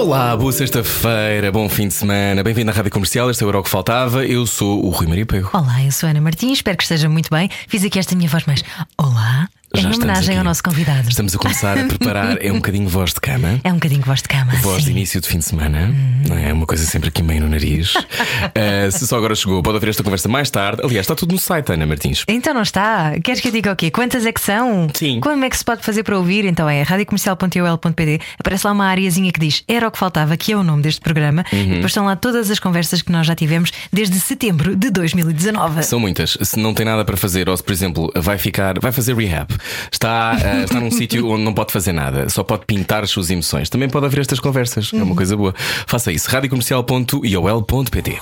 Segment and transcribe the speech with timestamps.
[0.00, 3.64] Olá, boa sexta-feira, bom fim de semana, bem-vindo à Rádio Comercial, este é o Euro
[3.64, 4.24] que Faltava.
[4.24, 5.50] Eu sou o Rui Maria Pego.
[5.52, 7.50] Olá, eu sou Ana Martins, espero que esteja muito bem.
[7.66, 8.62] Fiz aqui esta minha voz mais.
[8.96, 10.38] Olá, Já em homenagem aqui.
[10.38, 11.08] ao nosso convidado.
[11.08, 13.60] Estamos a começar a preparar, é um bocadinho voz de cama.
[13.62, 14.52] É um bocadinho voz de cama.
[14.62, 14.90] Voz de sim.
[14.92, 15.94] início de fim de semana,
[16.26, 16.52] não é?
[16.52, 17.94] Uma coisa sempre aqui meio no nariz.
[17.94, 20.80] Uh, se só agora chegou, pode ouvir esta conversa mais tarde.
[20.82, 22.24] Aliás, está tudo no site, Ana Martins.
[22.26, 23.18] Então não está?
[23.22, 23.90] Queres que eu diga o quê?
[23.90, 24.88] Quantas é que são?
[24.94, 25.20] Sim.
[25.20, 26.44] Como é que se pode fazer para ouvir?
[26.44, 30.56] Então é radiocomercial.ol.pd Aparece lá uma areazinha que diz Era o que faltava, que é
[30.56, 31.44] o nome deste programa.
[31.52, 31.60] Uhum.
[31.60, 35.82] E depois estão lá todas as conversas que nós já tivemos desde setembro de 2019.
[35.82, 36.38] São muitas.
[36.40, 39.48] Se não tem nada para fazer, ou se, por exemplo, vai ficar, vai fazer rehab,
[39.90, 43.30] está, uh, está num sítio onde não pode fazer nada, só pode pintar as suas
[43.30, 44.90] emoções, também pode haver estas conversas.
[44.92, 45.54] É uma coisa boa.
[45.86, 46.30] Faça isso.
[46.30, 48.18] radiocomercial.iol.pt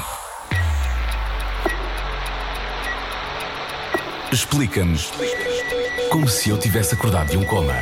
[4.32, 5.12] Explica-nos
[6.10, 7.74] como se eu tivesse acordado de um coma.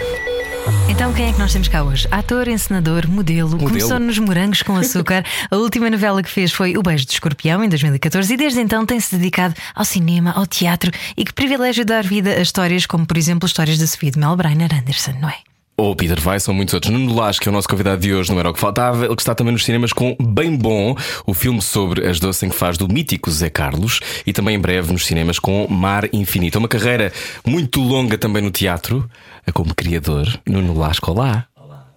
[0.89, 2.07] Então quem é que nós temos cá hoje?
[2.11, 5.25] Ator, encenador, modelo, começou nos Morangos com Açúcar.
[5.51, 8.87] A última novela que fez foi O Beijo de Escorpião, em 2014, e desde então
[8.87, 13.17] tem-se dedicado ao cinema, ao teatro e que privilégio dar vida a histórias como, por
[13.17, 15.54] exemplo, histórias da Sofia de Mel Brainer Anderson, não é?
[15.77, 16.93] Ou Peter Weiss, ou muitos outros.
[16.93, 19.07] Nuno Lage, que é o nosso convidado de hoje, não era o que faltava.
[19.07, 20.95] Ele que está também nos cinemas com Bem Bom,
[21.27, 24.61] o filme sobre as doces em que faz do mítico Zé Carlos, e também em
[24.61, 26.59] breve nos cinemas com Mar Infinito.
[26.59, 27.13] Uma carreira
[27.45, 29.09] muito longa também no teatro,
[29.53, 30.27] como criador.
[30.47, 31.47] Nuno Lasco, olá.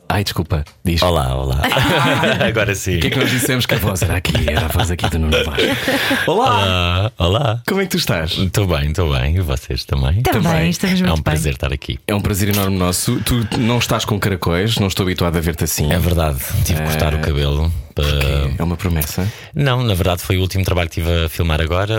[0.09, 1.01] Ai, desculpa, diz.
[1.01, 1.61] Olá, olá.
[2.47, 2.95] Agora sim.
[2.95, 4.49] O que é que nós dissemos que a voz era aqui?
[4.49, 6.31] Era a voz aqui do Nuno Lasco.
[6.31, 6.47] Olá!
[6.47, 7.61] Olá, olá.
[7.67, 8.31] Como é que tu estás?
[8.37, 9.35] Estou bem, estou bem.
[9.35, 10.21] E vocês também?
[10.21, 11.99] Também, estamos É muito um prazer estar aqui.
[12.07, 13.19] É um prazer enorme nosso.
[13.21, 15.91] Tu não estás com caracóis, não estou habituado a ver-te assim.
[15.91, 17.71] É verdade, tive que cortar o cabelo.
[18.01, 19.31] Para- É uma promessa.
[19.53, 21.95] Não, na verdade foi o último trabalho que estive a filmar agora,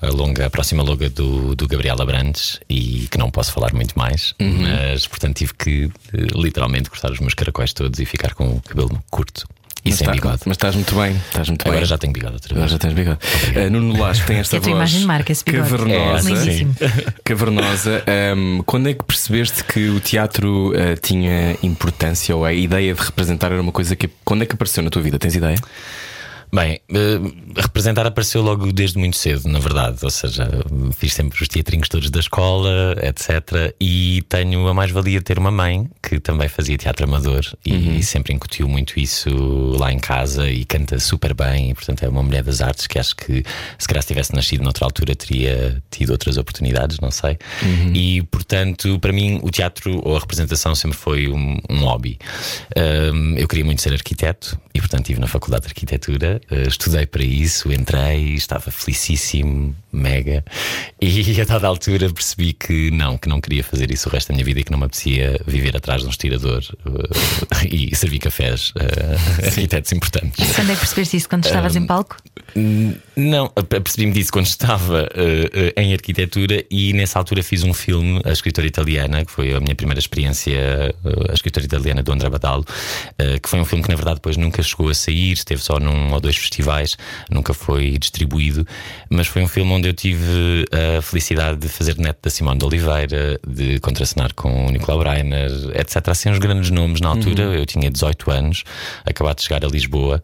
[0.00, 3.72] a, a longa, a próxima longa do, do Gabriel Abrantes, e que não posso falar
[3.74, 8.34] muito mais, mas portanto tive que eh, literalmente cortar os meus caracóis todos e ficar
[8.34, 9.46] com o cabelo curto
[9.84, 10.40] e Mas sem tá- bigode.
[10.46, 11.12] Mas estás muito bem.
[11.16, 11.86] Estás muito Agora bem.
[11.86, 12.72] já tenho bigode outra Agora vez.
[12.72, 13.18] já tens bigode.
[13.66, 15.68] Uh, Nuno Lasco tem esta voz imagem marca, esse bigode.
[15.70, 16.30] cavernosa.
[16.30, 16.74] É, Lindíssimo.
[17.24, 18.04] cavernosa.
[18.36, 23.00] Um, quando é que percebeste que o teatro uh, tinha importância ou a ideia de
[23.02, 24.08] representar era uma coisa que.
[24.24, 25.18] Quando é que apareceu na tua vida?
[25.18, 25.58] Tens ideia?
[26.54, 27.18] Bem, eh,
[27.56, 29.96] representar apareceu logo desde muito cedo, na verdade.
[30.02, 30.46] Ou seja,
[30.94, 33.74] fiz sempre os teatrinhos todos da escola, etc.
[33.80, 38.34] E tenho a mais-valia de ter uma mãe que também fazia teatro amador e sempre
[38.34, 39.30] incutiu muito isso
[39.78, 41.70] lá em casa e canta super bem.
[41.70, 43.42] E, portanto, é uma mulher das artes que acho que,
[43.78, 47.38] se calhar, se tivesse nascido noutra altura, teria tido outras oportunidades, não sei.
[47.94, 52.18] E, portanto, para mim, o teatro ou a representação sempre foi um, um hobby.
[52.76, 57.22] Um, eu queria muito ser arquiteto e, portanto, estive na Faculdade de Arquitetura, estudei para
[57.22, 60.44] isso, entrei, estava felicíssimo, mega,
[61.00, 64.34] e a dada altura percebi que não, que não queria fazer isso o resto da
[64.34, 67.08] minha vida e que não me apetecia viver atrás de um estirador uh,
[67.68, 70.54] e servir cafés uh, arquitetos importantes.
[70.54, 71.28] Quando é que percebeste isso?
[71.28, 72.16] Quando estavas em palco?
[73.16, 78.20] Não, percebi-me disso quando estava eh, eh, em arquitetura e nessa altura fiz um filme,
[78.24, 80.94] A Escritora Italiana, que foi a minha primeira experiência, eh,
[81.30, 82.64] A Escritora Italiana do André Badalo,
[83.18, 85.78] eh, que foi um filme que na verdade depois nunca chegou a sair, esteve só
[85.78, 86.96] num ou dois festivais,
[87.30, 88.66] nunca foi distribuído,
[89.10, 90.64] mas foi um filme onde eu tive
[90.98, 95.50] a felicidade de fazer neto da Simone de Oliveira, de contracenar com o Nicolau Breiner,
[95.74, 96.08] etc.
[96.08, 98.64] Assim, uns grandes nomes na altura, eu tinha 18 anos,
[99.04, 100.22] acabado de chegar a Lisboa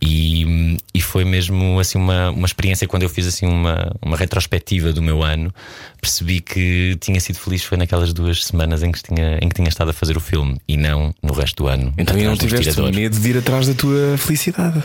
[0.00, 4.92] e, e foi mesmo assim uma, uma experiência quando eu fiz assim uma, uma retrospectiva
[4.92, 5.52] do meu ano,
[6.00, 9.68] percebi que tinha sido feliz foi naquelas duas semanas em que tinha, em que tinha
[9.68, 11.92] estado a fazer o filme e não no resto do ano.
[11.98, 14.82] Então e não tiveste medo de ir atrás da tua felicidade?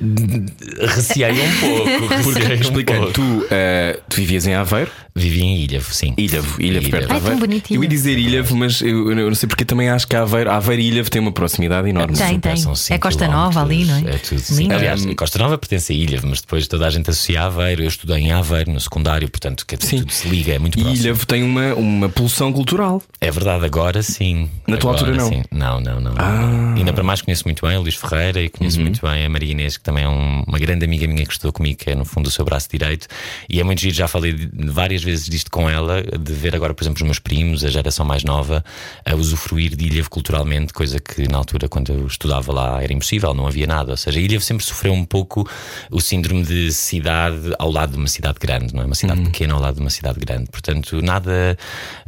[0.00, 2.08] Receei um pouco.
[2.24, 3.12] Porque, receei um explica, pouco.
[3.12, 4.90] tu, uh, tu vivias em Aveiro?
[5.14, 6.14] Vivi em Ilhavo, sim.
[6.16, 7.38] Ilhavo, Ilhavo, perto de Ai, tão Aveiro.
[7.40, 7.78] bonitinho.
[7.78, 10.80] Eu ia dizer Ilhavo, mas eu, eu não sei porque também acho que Aveiro, Aveiro
[10.82, 12.16] e Ilhavo têm uma proximidade enorme.
[12.16, 12.56] Tem, tem.
[12.56, 14.14] são É Costa Nova ali, não é?
[14.14, 14.40] É tudo.
[14.40, 14.62] Sim.
[14.62, 14.74] Lindo.
[14.74, 17.82] Aliás, Um, Costa Nova pertence a Ilha, mas depois toda a gente associa a Aveiro.
[17.82, 19.98] Eu estudei em Aveiro, no secundário, portanto, que Sim.
[19.98, 21.02] tudo se liga, é muito E próximo.
[21.04, 23.02] Ilhavo tem uma, uma pulsão cultural.
[23.20, 24.48] É verdade, agora sim.
[24.66, 25.28] Na tua Agora altura, não?
[25.28, 25.42] sim.
[25.50, 26.14] Não, não, não.
[26.16, 26.74] Ah.
[26.76, 28.84] Ainda para mais conheço muito bem o Luís Ferreira e conheço Uhum.
[28.84, 31.52] muito bem a Maria Inês, que também é um- uma grande amiga minha que estudou
[31.52, 33.06] comigo, que é no fundo o seu braço direito.
[33.48, 36.54] E é muito giro, já falei de- várias várias vezes disto com ela, de ver
[36.54, 38.64] agora, por exemplo, os meus primos, a geração mais nova,
[39.04, 43.34] a usufruir de Ilha culturalmente, coisa que na altura, quando eu estudava lá, era impossível,
[43.34, 43.92] não havia nada.
[43.92, 45.48] Ou seja, a Ilha sempre sofreu um pouco
[45.90, 48.86] o síndrome de cidade ao lado de uma cidade grande, não é?
[48.86, 49.26] Uma cidade uhum.
[49.26, 50.50] pequena ao lado de uma cidade grande.
[50.50, 51.56] Portanto, nada.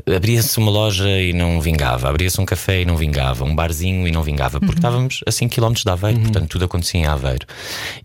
[0.07, 4.13] Abria-se uma loja e não vingava, abria-se um café e não vingava, um barzinho e
[4.13, 4.79] não vingava, porque uhum.
[4.79, 6.25] estávamos a 5 km de Aveiro, uhum.
[6.25, 7.47] portanto, tudo acontecia em Aveiro.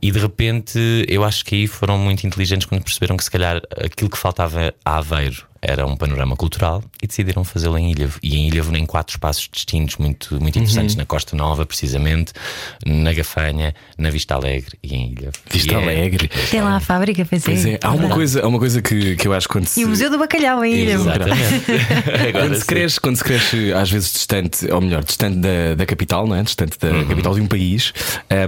[0.01, 3.61] E de repente, eu acho que aí foram muito inteligentes quando perceberam que se calhar
[3.77, 8.17] aquilo que faltava Aveiro era um panorama cultural e decidiram fazê-lo em Ilhavo.
[8.23, 10.99] E em Ilhavo, em quatro espaços distintos, muito, muito interessantes: uhum.
[10.99, 12.31] na Costa Nova, precisamente,
[12.85, 15.35] na Gafanha, na Vista Alegre e em Ilhavo.
[15.51, 16.29] Vista e é Alegre.
[16.49, 17.45] Tem lá a fábrica, pois é.
[17.45, 17.79] Pois é.
[17.83, 19.81] Há uma coisa, há uma coisa que, que eu acho quando se...
[19.81, 21.09] E o Museu do Bacalhau em Ilhavo.
[21.09, 22.31] Exatamente.
[22.31, 26.25] quando, se cresce, quando se cresce, às vezes distante, ou melhor, distante da, da capital,
[26.25, 26.43] não é?
[26.43, 27.07] distante da uhum.
[27.07, 27.93] capital de um país,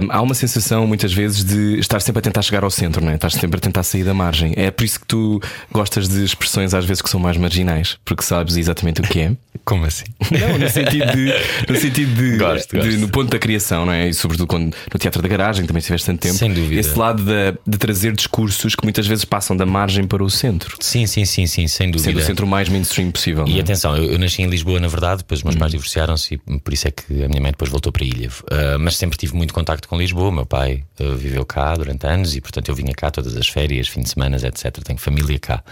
[0.02, 3.12] um, há uma sensação, muitas vezes, de estar sempre a tentar chegar ao centro, não
[3.12, 3.16] é?
[3.16, 4.54] Estás sempre a tentar sair da margem.
[4.56, 5.40] É por isso que tu
[5.70, 9.36] gostas de expressões, às vezes, que são mais marginais porque sabes exatamente o que é.
[9.64, 10.06] Como assim?
[10.30, 11.34] Não, no sentido de.
[11.68, 13.00] No, sentido de, gosto, de, gosto.
[13.00, 14.08] no ponto da criação, não é?
[14.08, 16.34] E sobretudo quando, no Teatro da Garagem também estiveste tanto tempo.
[16.34, 16.80] Sem dúvida.
[16.80, 20.76] Esse lado de, de, trazer discursos que muitas vezes passam da margem para o centro.
[20.80, 22.10] Sim, sim, sim, sim, sem dúvida.
[22.10, 23.44] Sendo o centro mais mainstream possível.
[23.46, 23.60] E é?
[23.60, 25.58] atenção, eu, eu, nasci em Lisboa, na verdade, depois os meus hum.
[25.58, 28.28] pais divorciaram-se e por isso é que a minha mãe depois voltou para Ilha.
[28.28, 30.32] Uh, mas sempre tive muito contacto com Lisboa.
[30.32, 33.88] Meu pai uh, viveu cá durante anos e, portanto, eu vinha cá todas as férias,
[33.88, 34.82] fim de semana, etc.
[34.82, 35.62] Tenho família cá.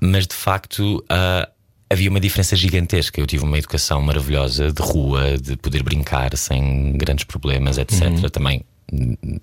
[0.00, 0.69] Mas de facto.
[0.78, 1.50] Uh,
[1.90, 3.20] havia uma diferença gigantesca.
[3.20, 8.02] Eu tive uma educação maravilhosa de rua, de poder brincar sem grandes problemas, etc.
[8.02, 8.28] Uhum.
[8.28, 8.64] Também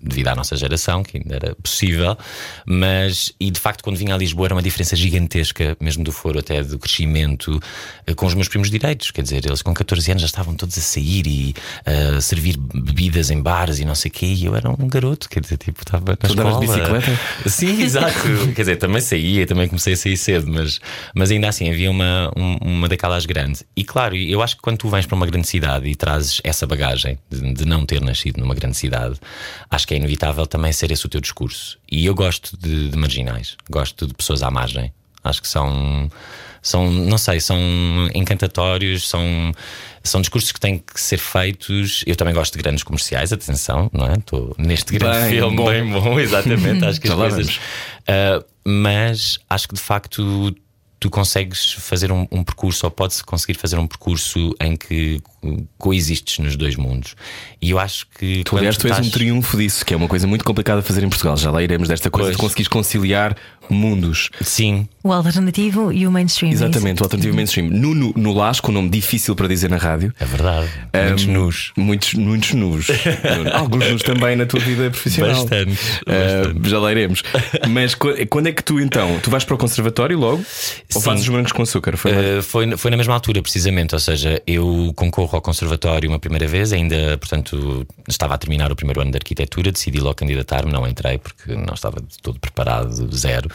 [0.02, 2.18] devido à nossa geração, que ainda era possível,
[2.66, 6.40] mas e de facto, quando vinha a Lisboa, era uma diferença gigantesca, mesmo do foro
[6.40, 7.60] até do crescimento,
[8.06, 9.12] eh, com os meus primos direitos.
[9.12, 11.56] Quer dizer, eles com 14 anos já estavam todos a sair e
[11.86, 15.30] a servir bebidas em bares e não sei o quê, e eu era um garoto,
[15.30, 16.60] quer dizer, tipo, estava na tu escola.
[16.60, 17.20] bicicleta?
[17.48, 18.14] Sim, exato.
[18.56, 20.80] quer dizer, também saía, também comecei a sair cedo, mas,
[21.16, 23.64] mas ainda assim havia uma, uma daquelas grandes.
[23.76, 26.66] E claro, eu acho que quando tu vens para uma grande cidade e trazes essa
[26.66, 29.20] bagagem de, de não ter nascido numa grande cidade,
[29.70, 31.78] acho que é inevitável também ser esse o teu discurso.
[31.92, 34.94] E eu gosto de, de marginais, gosto de pessoas à margem.
[35.24, 36.10] Acho que são,
[36.62, 37.58] são, não sei, são
[38.14, 39.52] encantatórios, são,
[40.04, 42.04] são discursos que têm que ser feitos.
[42.08, 44.14] Eu também gosto de grandes comerciais, atenção, não é?
[44.14, 45.66] Estou neste grande bem filme, bom.
[45.66, 46.86] bem bom, exatamente.
[46.86, 47.56] acho que as coisas.
[47.58, 50.56] Uh, mas acho que de facto
[51.00, 55.22] tu consegues fazer um, um percurso, ou pode-se conseguir fazer um percurso em que
[55.78, 57.16] coexistes nos dois mundos.
[57.62, 58.44] E eu acho que.
[58.44, 59.00] Tu, aliás, tu, estás...
[59.00, 61.38] és um triunfo disso, que é uma coisa muito complicada a fazer em Portugal.
[61.38, 62.38] Já lá iremos desta coisa pois.
[62.38, 63.36] de conseguires conciliar
[63.70, 64.30] mundos.
[64.42, 64.88] Sim.
[65.04, 66.52] O alternativo e o mainstream.
[66.52, 67.70] É Exatamente, o alternativo e o mainstream.
[67.70, 70.14] Nuno no Lasco, um nome difícil para dizer na rádio.
[70.20, 70.70] É verdade.
[70.94, 71.72] Um, muitos nus.
[71.78, 72.88] Muitos, muitos nus.
[73.54, 75.36] Alguns nus também na tua vida profissional.
[75.36, 75.72] Bastante.
[75.72, 76.70] Uh, bastante.
[76.70, 77.24] Já lá iremos.
[77.70, 79.20] Mas quando é que tu então?
[79.22, 80.44] Tu vais para o conservatório logo?
[80.94, 81.98] Ou fazes os brancos com açúcar?
[81.98, 83.94] Foi, uh, foi, foi na mesma altura, precisamente.
[83.94, 88.76] Ou seja, eu concorro ao conservatório uma primeira vez, ainda, portanto, estava a terminar o
[88.76, 93.50] primeiro ano de arquitetura, decidi logo candidatar-me, não entrei porque não estava todo preparado, zero.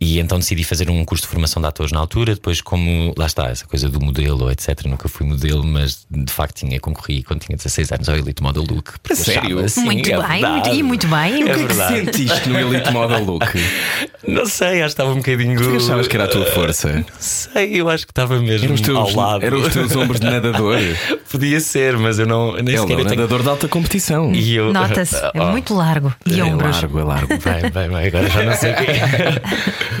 [0.00, 2.34] E então decidi fazer um curso de formação de atores na altura.
[2.34, 4.86] Depois, como lá está, essa coisa do modelo, etc.
[4.86, 8.64] Nunca fui modelo, mas de facto tinha concorri quando tinha 16 anos ao Elite Model
[8.68, 8.92] Look.
[9.14, 9.58] Sério?
[9.60, 11.42] Assim, muito é bem, muito, e muito bem.
[11.42, 13.46] É o que é que sentiste no Elite Model Look?
[14.26, 15.58] não sei, acho que estava um bocadinho.
[15.58, 16.92] Tu achavas que era a tua força?
[16.92, 19.44] Não sei, eu acho que estava mesmo teus, ao lado.
[19.44, 20.78] Eram os teus ombros de nadador.
[21.30, 22.52] Podia ser, mas eu não.
[22.54, 24.32] Nem Ele sequer é um nadador de alta competição.
[24.34, 24.72] Eu...
[24.72, 25.46] Nota-se, é oh.
[25.46, 26.14] muito largo.
[26.26, 26.76] E é ombros.
[26.76, 27.28] largo, é largo.
[27.28, 28.86] Bem, bem, bem, agora já não sei o quê.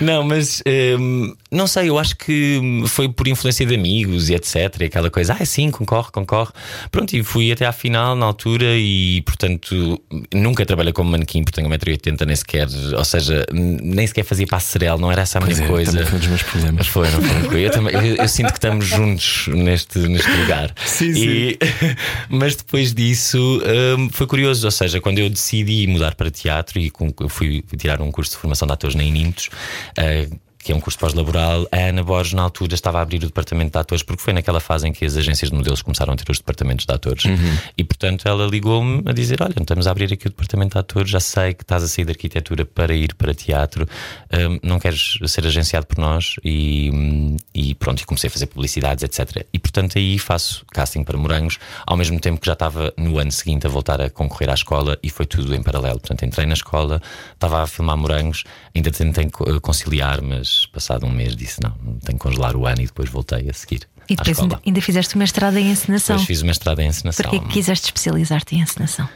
[0.00, 0.62] não, mas
[0.98, 4.56] um, não sei, eu acho que foi por influência de amigos e etc.
[4.80, 6.50] E aquela coisa, ah, sim, concorre, concorre.
[6.90, 10.00] Pronto, e fui até à final na altura e, portanto,
[10.32, 12.66] nunca trabalhei como manequim porque tenho 1,80m, nem sequer,
[12.96, 16.04] ou seja, nem sequer fazia passarela, não era essa a minha é, coisa.
[16.06, 16.86] Foi um dos meus problemas.
[16.86, 17.66] Foi, não foi?
[17.66, 20.72] Eu, também, eu, eu, sinto que estamos juntos neste, neste lugar.
[20.84, 21.58] Sim, e, sim.
[22.28, 23.60] mas depois disso
[23.98, 26.92] um, foi curioso, ou seja, quando eu decidi mudar para teatro e
[27.28, 29.50] fui tirar um curso de formação de atores na Inintos,
[29.98, 33.26] uh, que é um curso pós-laboral, a Ana Borges, na altura, estava a abrir o
[33.26, 36.16] departamento de atores, porque foi naquela fase em que as agências de modelos começaram a
[36.16, 37.26] ter os departamentos de atores.
[37.26, 37.58] Uhum.
[37.76, 41.10] E, portanto, ela ligou-me a dizer: Olha, estamos a abrir aqui o departamento de atores,
[41.10, 43.86] já sei que estás a sair da arquitetura para ir para teatro,
[44.32, 46.36] um, não queres ser agenciado por nós?
[46.42, 49.46] E, e pronto, e comecei a fazer publicidades, etc.
[49.52, 53.30] E, portanto, aí faço casting para morangos, ao mesmo tempo que já estava no ano
[53.30, 56.00] seguinte a voltar a concorrer à escola e foi tudo em paralelo.
[56.00, 57.02] Portanto, entrei na escola,
[57.34, 58.44] estava a filmar morangos,
[58.74, 59.28] ainda tentei
[59.60, 61.72] conciliar, mas passado um mês disse: não,
[62.04, 63.88] tenho que congelar o ano e depois voltei a seguir.
[64.08, 66.16] E depois ainda, fizeste uma mestrado em encenação.
[66.16, 67.24] Depois fiz uma mestrado em encenação.
[67.24, 69.08] Porquê que quiseste especializar-te em encenação?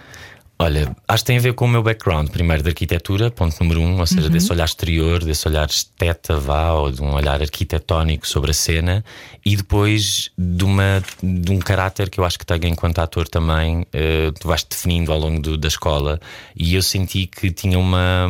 [0.61, 3.81] Olha, acho que tem a ver com o meu background, primeiro de arquitetura, ponto número
[3.81, 4.29] um, ou seja, uhum.
[4.29, 9.05] desse olhar exterior, desse olhar esteta, vá, ou de um olhar arquitetónico sobre a cena,
[9.47, 13.83] e depois de, uma, de um caráter que eu acho que tenho enquanto ator também,
[13.83, 16.19] uh, tu vais definindo ao longo do, da escola,
[16.57, 18.27] e eu senti que tinha uma,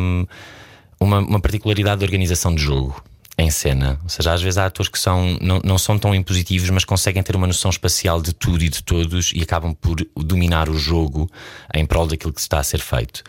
[0.99, 3.01] uma, uma particularidade de organização de jogo
[3.37, 3.99] em cena.
[4.03, 7.23] Ou seja, às vezes há atores que são, não, não são tão impositivos, mas conseguem
[7.23, 11.29] ter uma noção espacial de tudo e de todos e acabam por dominar o jogo
[11.73, 13.23] em prol daquilo que está a ser feito.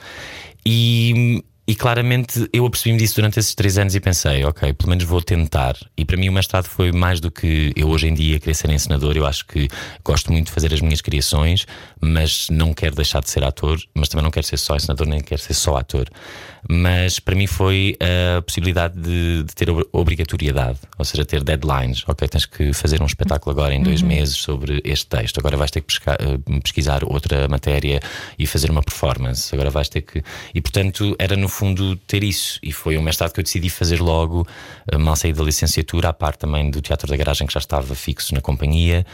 [0.67, 5.05] E, e claramente eu apercebi-me disso durante esses três anos e pensei, ok, pelo menos
[5.05, 5.77] vou tentar.
[5.97, 8.71] E para mim o mestrado foi mais do que eu hoje em dia querer ser
[8.71, 9.17] encenador.
[9.17, 9.69] Eu acho que
[10.05, 11.69] gosto muito de fazer as minhas criações,
[12.01, 15.21] mas não quero deixar de ser ator, mas também não quero ser só encenador, nem
[15.21, 16.11] quero ser só ator
[16.69, 22.05] mas para mim foi a possibilidade de, de, ter obrigatoriedade, ou seja, ter deadlines.
[22.07, 24.09] Ok, tens que fazer um espetáculo agora em dois uhum.
[24.09, 28.01] meses sobre este texto, agora vais ter que eh, pesquisar outra matéria
[28.39, 30.23] e fazer uma performance, agora vais ter que.
[30.55, 34.01] E portanto era no fundo ter isso, e foi um mestrado que eu decidi fazer
[34.01, 34.47] logo,
[34.91, 37.95] eh, mal saí da licenciatura, à parte também do Teatro da Garagem que já estava
[37.95, 39.05] fixo na companhia.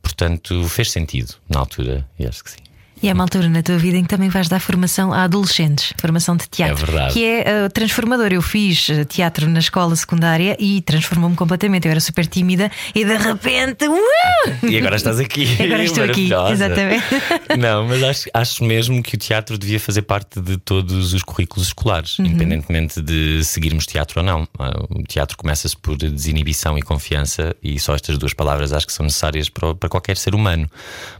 [0.00, 2.65] Portanto, fez sentido na altura, e acho que sim.
[3.02, 5.92] E é uma altura na tua vida em que também vais dar formação a adolescentes,
[5.98, 6.82] formação de teatro.
[6.82, 7.12] É verdade.
[7.12, 8.32] Que é uh, transformador.
[8.32, 11.86] Eu fiz uh, teatro na escola secundária e transformou-me completamente.
[11.86, 13.86] Eu era super tímida e de repente.
[13.86, 14.66] Uh!
[14.66, 15.46] E agora estás aqui.
[15.62, 17.04] agora estou aqui, exatamente.
[17.58, 21.68] Não, mas acho, acho mesmo que o teatro devia fazer parte de todos os currículos
[21.68, 22.26] escolares, uhum.
[22.26, 24.48] independentemente de seguirmos teatro ou não.
[24.90, 29.04] O teatro começa-se por desinibição e confiança, e só estas duas palavras acho que são
[29.04, 30.68] necessárias para, para qualquer ser humano.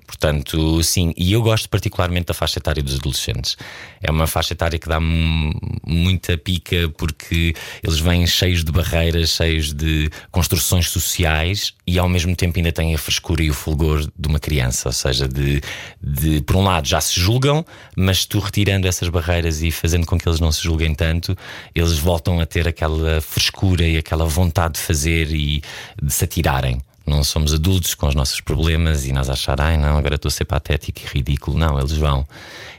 [0.06, 3.56] Portanto, sim, e eu gosto particularmente da faixa etária dos adolescentes.
[4.02, 9.72] É uma faixa etária que dá muita pica porque eles vêm cheios de barreiras, cheios
[9.72, 14.28] de construções sociais e ao mesmo tempo ainda têm a frescura e o fulgor de
[14.28, 14.88] uma criança.
[14.88, 15.60] Ou seja, de,
[16.02, 17.64] de por um lado já se julgam,
[17.96, 21.36] mas tu retirando essas barreiras e fazendo com que eles não se julguem tanto,
[21.74, 25.62] eles voltam a ter aquela frescura e aquela vontade de fazer e
[26.02, 26.80] de se atirarem.
[27.06, 30.32] Não somos adultos com os nossos problemas e nós achar, ai não, agora estou a
[30.32, 31.56] ser patético e ridículo.
[31.56, 32.26] Não, eles vão.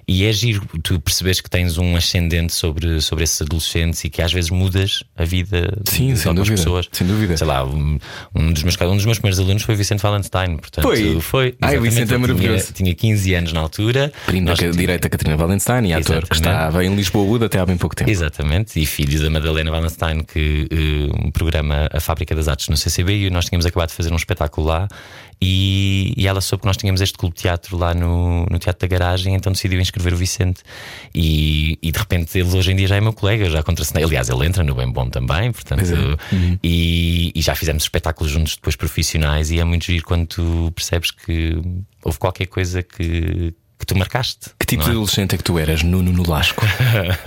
[0.10, 4.22] E é giro tu percebes que tens um ascendente sobre, sobre esses adolescentes e que
[4.22, 6.88] às vezes mudas a vida Sim, de algumas pessoas.
[6.94, 7.36] Sem dúvida.
[7.36, 8.00] Sei lá, um,
[8.34, 10.56] um, dos meus, um dos meus primeiros alunos foi Vicente Valenstein.
[10.56, 11.20] Portanto, foi.
[11.20, 12.72] foi Ai, Vicente é maravilhoso.
[12.72, 14.14] Tinha, tinha 15 anos na altura.
[14.26, 14.60] Prima Nós...
[14.78, 18.10] direita Catarina Valenstein e ator que estava em Lisboa até há bem pouco tempo.
[18.10, 18.80] Exatamente.
[18.82, 23.30] E filho da Madalena Valenstein, que uh, programa a Fábrica das Artes no CCB e
[23.30, 24.88] nós tínhamos acabado de fazer um espetáculo lá
[25.40, 28.88] e, e, ela soube que nós tínhamos este clube de teatro lá no, no Teatro
[28.88, 30.64] da Garagem, então decidiu inscrever o Vicente.
[31.14, 34.04] E, e de repente ele hoje em dia já é meu colega, já contracenei.
[34.04, 35.84] Aliás, ele entra no Bem Bom também, portanto.
[35.84, 36.36] É.
[36.36, 36.58] Uhum.
[36.64, 39.52] E, e, já fizemos espetáculos juntos depois profissionais.
[39.52, 41.62] E é muito giro quando tu percebes que
[42.04, 44.50] houve qualquer coisa que que tu marcaste.
[44.68, 44.92] Que tipo de é?
[44.92, 46.66] adolescente é que tu eras, Nuno no Lasco?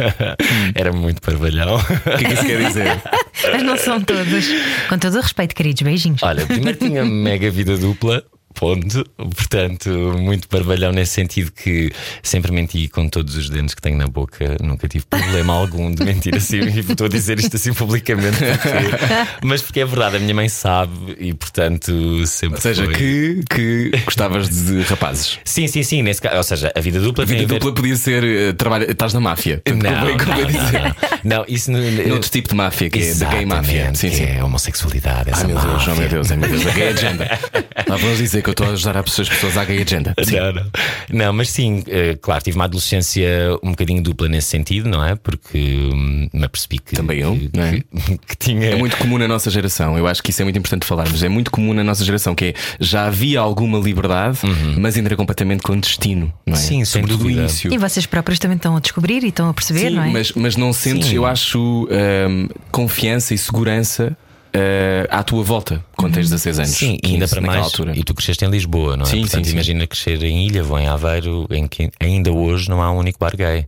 [0.76, 1.76] Era muito parvalhão.
[1.76, 3.02] O que é que isso quer dizer?
[3.50, 4.46] Mas não são todos.
[4.90, 6.22] Com todo o respeito, queridos, beijinhos.
[6.22, 8.22] Olha, primeiro tinha mega vida dupla.
[8.54, 9.04] Ponto.
[9.16, 9.88] Portanto,
[10.18, 11.92] muito barbalhão nesse sentido que
[12.22, 16.04] sempre menti com todos os dentes que tenho na boca, nunca tive problema algum de
[16.04, 16.60] mentir assim.
[16.70, 19.46] E estou a dizer isto assim publicamente, porque...
[19.46, 22.56] mas porque é verdade, a minha mãe sabe e, portanto, sempre.
[22.56, 22.94] Ou seja, foi...
[22.94, 25.38] que, que gostavas de rapazes.
[25.44, 26.02] Sim, sim, sim.
[26.02, 27.24] Nesse caso, ou seja, a vida dupla.
[27.24, 27.74] A vida dupla ver...
[27.74, 29.62] podia ser uh, trabalho, estás na máfia.
[29.66, 31.80] Não, não, não, não, isso não,
[32.12, 33.94] outro tipo de máfia, que é da gay máfia.
[33.94, 34.24] Sim, sim.
[34.24, 35.30] É homossexualidade.
[35.32, 37.38] Ai, meu Deus, oh, meu Deus, é meu Deus, a gay agenda.
[37.88, 40.14] Não vamos dizer que eu estou a ajudar as pessoas à gay agenda.
[40.30, 40.70] Não, não.
[41.10, 43.28] não, mas sim, eh, claro, tive uma adolescência
[43.62, 45.14] um bocadinho dupla nesse sentido, não é?
[45.14, 45.58] Porque
[45.92, 46.94] hum, me apercebi que.
[46.94, 47.80] Também eu, que, não é?
[48.26, 48.70] que, tinha.
[48.70, 51.22] É muito comum na nossa geração, eu acho que isso é muito importante falarmos.
[51.22, 54.76] É muito comum na nossa geração que é, já havia alguma liberdade, uhum.
[54.78, 56.56] mas ainda era completamente clandestino, não é?
[56.56, 57.40] Sim, sem Sobretudo dúvida.
[57.42, 57.72] início.
[57.72, 60.10] E vocês próprios também estão a descobrir e estão a perceber, sim, não é?
[60.10, 61.16] Mas, mas não sentes, sim.
[61.16, 64.16] eu acho, hum, confiança e segurança
[64.54, 66.70] uh, à tua volta quando tens 16 anos.
[66.70, 67.64] Sim, ainda para mais.
[67.64, 67.96] Altura.
[67.96, 69.08] E tu cresceste em Lisboa, não é?
[69.08, 69.86] Sim, Portanto, sim, imagina sim.
[69.86, 73.36] crescer em Ilha ou em Aveiro, em que ainda hoje não há um único bar
[73.36, 73.66] gay.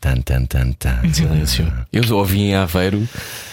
[0.00, 1.12] Tan, tan, tan, tan.
[1.12, 1.70] Silêncio.
[1.92, 3.06] Eu ouvi em Aveiro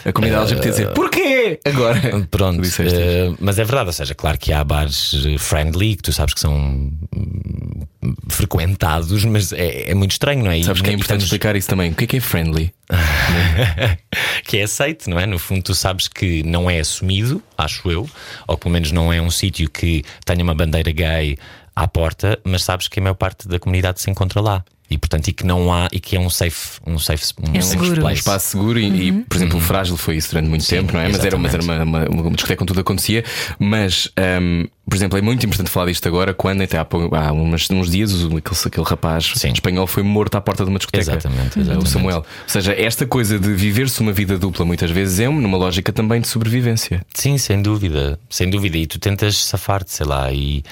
[0.05, 1.19] a comunidade uh, LGBT dizer porquê
[1.65, 2.27] agora.
[2.29, 6.33] Pronto, uh, mas é verdade, ou seja, claro que há bares friendly que tu sabes
[6.33, 7.87] que são hum,
[8.29, 10.61] frequentados, mas é, é muito estranho, não é?
[10.63, 11.91] Sabes que é importante explicar isso também.
[11.91, 12.73] O que é que é friendly?
[14.45, 15.25] que é aceito, não é?
[15.25, 18.09] No fundo, tu sabes que não é assumido, acho eu,
[18.47, 21.37] ou pelo menos não é um sítio que tenha uma bandeira gay
[21.79, 24.63] à porta, mas sabes que a maior parte da comunidade se encontra lá.
[24.89, 27.59] E portanto, e que não há, e que é um safe, um safe, um É
[27.61, 28.05] safe seguro.
[28.05, 30.93] Um espaço seguro e, e, por exemplo, o Frágil foi isso durante muito Sim, tempo,
[30.93, 31.09] não é?
[31.09, 32.09] Mas era, mas era uma, exatamente.
[32.09, 33.21] uma, uma discoteca onde tudo acontecia.
[33.59, 34.09] Mas,
[34.41, 37.91] hum, por exemplo, é muito importante falar disto agora, quando até há, há uns, uns
[37.91, 39.51] dias o- aquele, aquele rapaz Sim.
[39.51, 41.11] espanhol foi morto à porta de uma discoteca.
[41.11, 41.89] Exatamente, O exatamente.
[41.89, 42.17] Samuel.
[42.19, 46.21] Ou seja, esta coisa de viver-se uma vida dupla muitas vezes é numa lógica também
[46.21, 47.05] de sobrevivência.
[47.13, 48.77] Sim, sem dúvida, sem dúvida.
[48.77, 50.63] E tu tentas safar-te, sei lá, e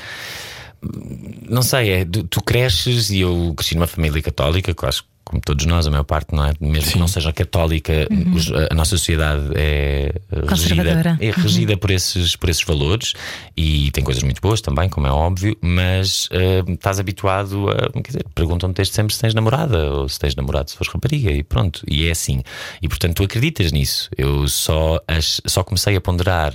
[1.49, 5.41] não sei, é, tu, cresces e eu cresci numa família católica, que acho que como
[5.41, 6.53] todos nós, a maior parte, não é?
[6.61, 10.13] Mesmo que não seja católica, os- a, a nossa sociedade é
[10.51, 10.83] regida,
[11.19, 13.13] é regida por, esses, por esses valores
[13.57, 17.91] e tem coisas muito boas também, como é óbvio, mas eh, estás habituado a.
[17.91, 21.31] Quer dizer, perguntam-te desde sempre se tens namorada ou se tens namorado, se fores rapariga,
[21.31, 22.43] e pronto, e é assim.
[22.79, 24.11] E portanto, tu acreditas nisso.
[24.15, 26.53] Eu só, ach- só comecei a ponderar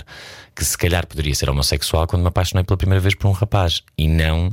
[0.55, 3.83] que se calhar poderia ser homossexual quando me apaixonei pela primeira vez por um rapaz
[3.97, 4.51] e não.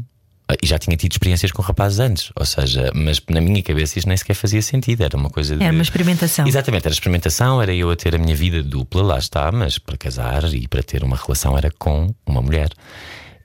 [0.63, 4.09] E já tinha tido experiências com rapazes antes, ou seja, mas na minha cabeça isto
[4.09, 5.63] nem sequer fazia sentido, era uma coisa de.
[5.63, 6.47] Era uma experimentação.
[6.47, 9.99] Exatamente, era experimentação, era eu a ter a minha vida dupla, lá está, mas para
[9.99, 12.71] casar e para ter uma relação era com uma mulher.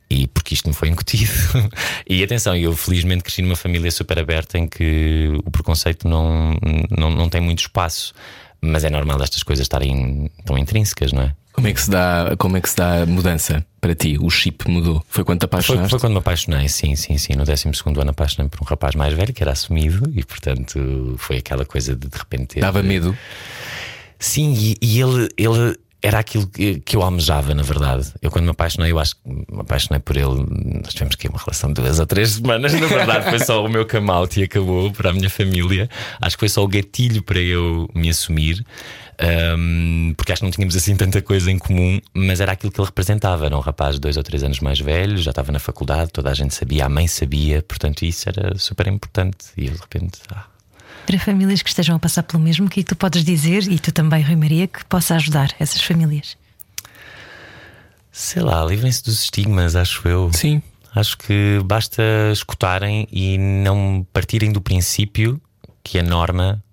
[0.09, 1.31] E porque isto me foi incutido.
[2.07, 6.55] e atenção, eu felizmente cresci numa família super aberta em que o preconceito não,
[6.89, 8.13] não, não tem muito espaço.
[8.61, 11.35] Mas é normal estas coisas estarem tão intrínsecas, não é?
[11.63, 14.17] Como é que se dá, como é que se dá a mudança para ti?
[14.19, 15.01] O chip mudou?
[15.07, 15.89] Foi quando te Foi, apaixonaste?
[15.91, 17.35] foi quando me apaixonei, sim, sim, sim.
[17.37, 21.37] No 12 ano apaixonei por um rapaz mais velho que era assumido e, portanto, foi
[21.37, 22.59] aquela coisa de de repente.
[22.59, 23.17] Dava medo?
[24.19, 28.11] Sim, e, e ele, ele era aquilo que, que eu almejava, na verdade.
[28.21, 30.45] Eu, quando me apaixonei, eu acho que me apaixonei por ele.
[30.83, 32.73] Nós tivemos que uma relação de duas ou três semanas.
[32.73, 35.89] Na verdade, foi só o meu come out e acabou para a minha família.
[36.21, 38.65] Acho que foi só o gatilho para eu me assumir.
[39.19, 42.79] Ahm, porque acho que não tínhamos assim tanta coisa em comum, mas era aquilo que
[42.79, 43.45] ele representava.
[43.45, 46.29] Era um rapaz de dois ou três anos mais velho, já estava na faculdade, toda
[46.29, 49.47] a gente sabia, a mãe sabia, portanto, isso era super importante.
[49.57, 50.45] E eu de repente, ah,
[51.05, 53.91] Para famílias que estejam a passar pelo mesmo, o que tu podes dizer, e tu
[53.91, 56.37] também, Rui Maria, que possa ajudar essas famílias?
[58.13, 60.31] sei lá, livrem-se dos estigmas, acho eu.
[60.31, 60.61] Sim.
[60.95, 65.41] Acho que basta escutarem e não partirem do princípio
[65.83, 66.63] que a norma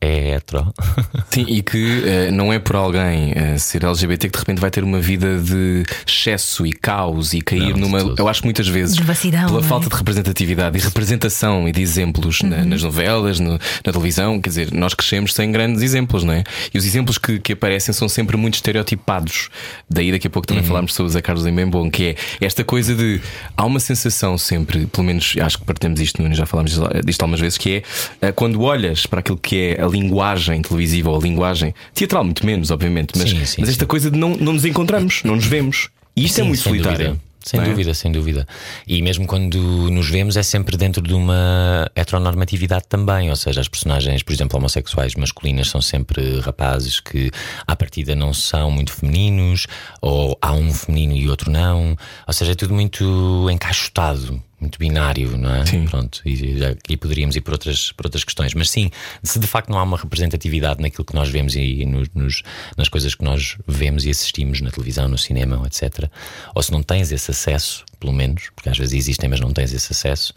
[0.00, 0.72] é hetero.
[1.30, 4.70] Sim, e que eh, não é por alguém eh, ser LGBT que de repente vai
[4.70, 8.14] ter uma vida de excesso e caos e cair Não, numa.
[8.16, 9.62] Eu acho que muitas vezes, Devassidão, pela é?
[9.62, 14.48] falta de representatividade e representação e de exemplos na- nas novelas, no- na televisão, quer
[14.50, 16.44] dizer, nós crescemos sem grandes exemplos, não é?
[16.72, 19.48] E os exemplos que, que aparecem são sempre muito estereotipados.
[19.90, 22.44] Daí daqui a pouco também falámos sobre o Zé Carlos em Bem Bom, que é
[22.46, 23.20] esta coisa de.
[23.56, 27.58] Há uma sensação sempre, pelo menos acho que partilhamos isto, já falámos disto algumas vezes,
[27.58, 27.76] que
[28.20, 32.24] é eh, quando olhas para aquilo que é a linguagem televisiva ou a linguagem teatral,
[32.24, 35.36] muito menos, obviamente, mas, Sim, sim, mas esta coisa de não, não nos encontramos, não
[35.36, 35.88] nos vemos.
[36.16, 36.98] E isto é muito solitário.
[36.98, 37.28] dúvida.
[37.44, 37.64] Sem é?
[37.64, 38.46] dúvida, sem dúvida.
[38.86, 43.30] E mesmo quando nos vemos é sempre dentro de uma heteronormatividade também.
[43.30, 47.30] Ou seja, as personagens, por exemplo, homossexuais masculinas são sempre rapazes que
[47.66, 49.66] à partida não são muito femininos,
[50.02, 51.96] ou há um feminino e outro não.
[52.26, 54.42] Ou seja, é tudo muito encaixotado.
[54.60, 55.64] Muito binário, não é?
[55.66, 55.84] Sim.
[55.86, 58.54] Pronto, e, e poderíamos ir por outras, por outras questões.
[58.54, 58.90] Mas sim,
[59.22, 62.42] se de facto não há uma representatividade naquilo que nós vemos e nos, nos-
[62.76, 66.10] nas coisas que nós vemos e assistimos na televisão, no cinema, etc.
[66.54, 69.72] Ou se não tens esse acesso, pelo menos, porque às vezes existem, mas não tens
[69.72, 70.34] esse acesso,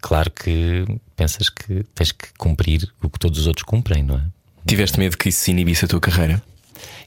[0.00, 4.22] claro que pensas que tens que cumprir o que todos os outros cumprem, não é?
[4.66, 6.42] Tiveste medo que isso inibisse a tua carreira?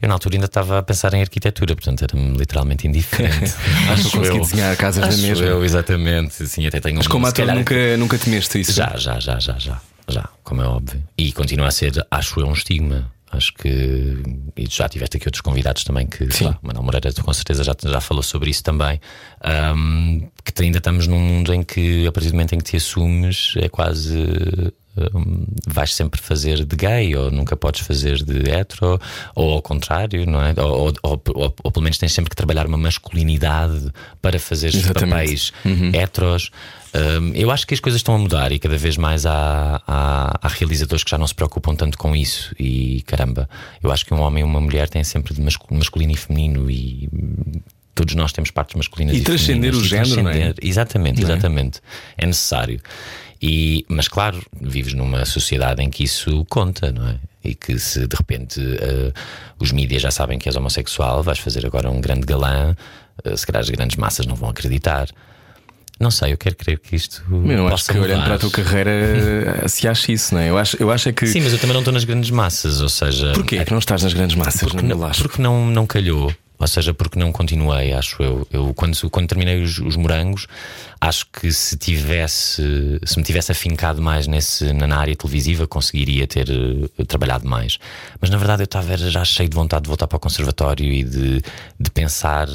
[0.01, 3.53] Eu na altura ainda estava a pensar em arquitetura, portanto era-me literalmente indiferente.
[3.91, 5.45] Acho que consegui desenhar casas Acho na mesma.
[5.45, 6.47] eu, exatamente.
[6.47, 8.71] Sim, até tenho Mas um- como ator calhar- nunca, nunca temeste isso?
[8.73, 11.01] Já, já, já, já, já, já, como é óbvio.
[11.17, 13.11] E continua a ser, acho eu, um estigma.
[13.31, 13.67] Acho que.
[14.55, 16.31] E já tiveste aqui outros convidados também que.
[16.31, 16.45] Sim.
[16.45, 19.01] lá, Manuel Moreira, tu com certeza já, já falou sobre isso também.
[19.43, 22.77] Ahm, que ainda estamos num mundo em que, a partir do momento em que te
[22.77, 24.71] assumes, é quase.
[24.97, 28.99] Ahm, vais sempre fazer de gay, ou nunca podes fazer de hetero,
[29.35, 30.53] ou ao contrário, não é?
[30.57, 34.71] Ou, ou, ou- ou- pelo menos tens sempre que trabalhar uma masculinidade para fazer
[35.09, 35.51] papéis
[35.93, 36.51] heteros.
[36.95, 40.39] Hum, eu acho que as coisas estão a mudar e cada vez mais há, há,
[40.41, 42.55] há realizadores que já não se preocupam tanto com isso.
[42.57, 43.49] E caramba,
[43.83, 46.71] eu acho que um homem e uma mulher têm sempre de mascu- masculino e feminino
[46.71, 47.59] e hum,
[47.95, 50.33] todos nós temos partes masculinas E e, transcender o género, não é?
[50.33, 50.55] transcender.
[50.61, 51.31] Exatamente, Não é?
[51.31, 51.79] exatamente.
[52.17, 52.81] É necessário.
[53.41, 57.15] E, mas claro, vives numa sociedade em que isso conta, não é?
[57.43, 59.13] E que se de repente eh,
[59.59, 62.75] os mídias já sabem que és homossexual, vais fazer agora um grande galã,
[63.23, 65.07] eh, se calhar as grandes massas não vão acreditar.
[65.99, 67.23] Não sei, eu quero crer que isto.
[67.29, 70.49] Eu não acho que olhando para a tua carreira se acha isso, não é?
[70.49, 71.25] Eu acho, eu acho é que.
[71.27, 73.31] Sim, mas eu também não estou nas grandes massas, ou seja.
[73.33, 74.61] Porquê é que não estás nas grandes massas?
[74.69, 76.33] Porque, não, porque não, não calhou.
[76.57, 78.47] Ou seja, porque não continuei, acho eu.
[78.51, 80.47] Eu, quando, quando terminei os, os morangos,
[81.01, 86.47] acho que se tivesse, se me tivesse afincado mais nesse, na área televisiva, conseguiria ter
[86.49, 87.77] uh, trabalhado mais.
[88.21, 91.03] Mas na verdade eu estava já cheio de vontade de voltar para o conservatório e
[91.03, 91.41] de,
[91.79, 92.47] de pensar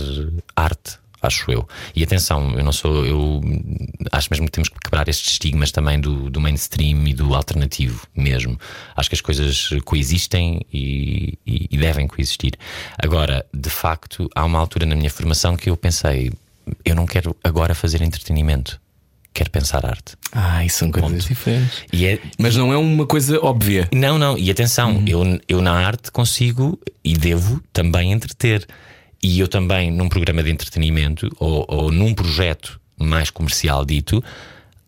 [0.57, 1.69] arte acho eu.
[1.95, 3.05] E atenção, eu não sou.
[3.05, 3.41] Eu
[4.13, 8.07] acho mesmo que temos que quebrar estes estigmas também do, do mainstream e do alternativo
[8.15, 8.59] mesmo.
[8.97, 12.53] Acho que as coisas coexistem e, e, e devem coexistir.
[12.99, 16.33] Agora, de facto, há uma altura na minha formação que eu pensei:
[16.85, 18.81] eu não quero agora fazer entretenimento.
[19.33, 20.17] Quero pensar arte.
[20.33, 21.29] Ah, isso são coisas Ponto.
[21.29, 21.85] diferentes.
[21.93, 22.19] É...
[22.37, 23.89] Mas não é uma coisa óbvia.
[23.93, 24.37] Não, não.
[24.37, 25.05] E atenção, uhum.
[25.07, 28.67] eu, eu na arte consigo e devo também entreter.
[29.23, 34.23] E eu também, num programa de entretenimento ou, ou num projeto mais comercial dito,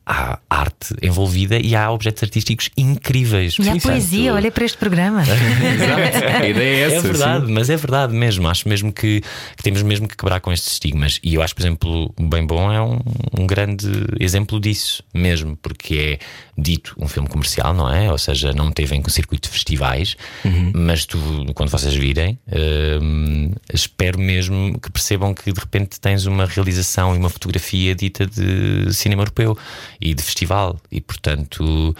[0.05, 3.57] há arte envolvida e há objetos artísticos incríveis.
[3.59, 5.23] E há poesia, olha para este programa.
[5.25, 6.43] Exato.
[6.43, 6.97] A ideia é essa.
[6.97, 7.53] É verdade, sim.
[7.53, 8.49] mas é verdade mesmo.
[8.49, 9.21] Acho mesmo que,
[9.57, 11.21] que, temos mesmo que quebrar com estes estigmas.
[11.23, 12.99] E eu acho, por exemplo, o Bem Bom é um,
[13.39, 13.87] um grande
[14.19, 16.25] exemplo disso mesmo, porque é
[16.57, 18.11] dito um filme comercial, não é?
[18.11, 20.73] Ou seja, não teve em circuito de festivais, uhum.
[20.75, 21.19] mas tu,
[21.55, 27.19] quando vocês virem, uh, espero mesmo que percebam que de repente tens uma realização e
[27.19, 29.57] uma fotografia dita de cinema europeu
[30.01, 31.95] e de festival, e portanto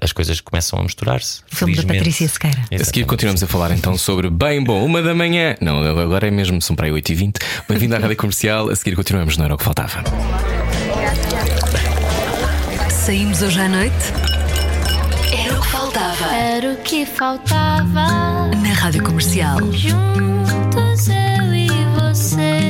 [0.00, 1.42] as coisas começam a misturar-se.
[1.48, 2.56] Filme da Patrícia Sequeira.
[2.58, 2.82] Exatamente.
[2.82, 5.56] A seguir continuamos a falar então sobre Bem Bom, uma da manhã.
[5.60, 7.36] Não, agora é mesmo, são para aí 8h20.
[7.68, 8.70] Bem-vindo à Rádio Comercial.
[8.70, 10.02] A seguir continuamos, não era o que faltava.
[13.00, 13.94] Saímos hoje à noite?
[15.32, 16.36] Era o que faltava.
[16.36, 18.50] Era o que faltava.
[18.62, 19.58] Na Rádio Comercial.
[19.72, 22.60] Juntos eu e você.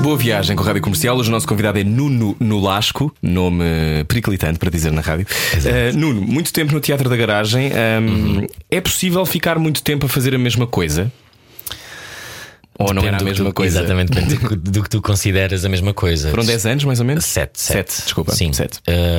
[0.00, 1.16] Boa viagem com a Rádio Comercial.
[1.16, 3.64] Hoje o nosso convidado é Nuno Nolasco, nome
[4.06, 5.26] periclitante para dizer na rádio.
[5.56, 7.72] Uh, Nuno, muito tempo no Teatro da Garagem.
[7.72, 8.46] Um, uhum.
[8.70, 11.10] É possível ficar muito tempo a fazer a mesma coisa?
[12.78, 13.80] Ou não era a mesma coisa?
[13.80, 16.30] Exatamente, depende do, que tu consideras a mesma coisa.
[16.30, 17.24] Foram 10 anos, mais ou menos?
[17.24, 17.60] 7.
[17.60, 18.32] 7, desculpa.
[18.32, 18.52] Sim.
[18.52, 18.78] 7.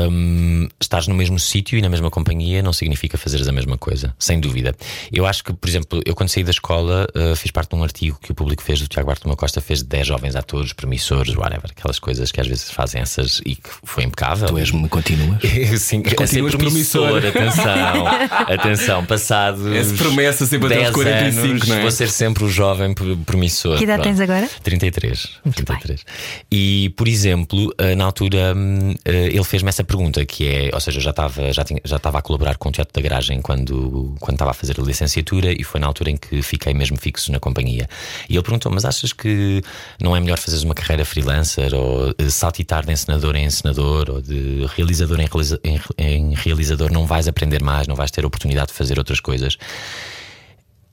[0.10, 4.16] Um, estás no mesmo sítio e na mesma companhia não significa fazeres a mesma coisa,
[4.18, 4.74] sem dúvida.
[5.12, 7.84] Eu acho que, por exemplo, eu quando saí da escola uh, fiz parte de um
[7.84, 11.36] artigo que o público fez, do Tiago Bartolomeu Costa, fez de 10 jovens atores, promissores,
[11.36, 14.48] whatever, aquelas coisas que às vezes fazem essas e que foi impecável.
[14.48, 15.42] Tu és-me, continuas?
[15.80, 17.26] Sim, é continuas promissor.
[17.26, 18.08] Atenção,
[18.48, 19.76] atenção, passado.
[19.76, 21.82] Essa promessa sempre até aos 45, anos, não é?
[21.82, 23.49] Vou ser sempre o jovem promissor.
[23.78, 24.46] Que idade tens agora?
[24.46, 24.62] agora?
[24.64, 25.40] 33.
[25.44, 26.04] Muito 33.
[26.04, 26.14] Bem.
[26.52, 30.80] E, por exemplo, eh, na altura hum, eh, ele fez-me essa pergunta, que é, ou
[30.80, 33.42] seja, eu já estava, já, tinha, já estava a colaborar com o Teatro da Garagem
[33.42, 36.98] quando, quando estava a fazer a licenciatura e foi na altura em que fiquei mesmo
[36.98, 37.88] fixo na companhia.
[38.30, 39.62] E ele perguntou: Mas achas que
[40.02, 44.22] não é melhor fazeres uma carreira freelancer ou eh, saltitar de encenador em encenador ou
[44.22, 46.92] de realizador em, realiza em, em realizador?
[46.92, 49.58] Não vais aprender mais, não vais ter oportunidade de fazer outras coisas.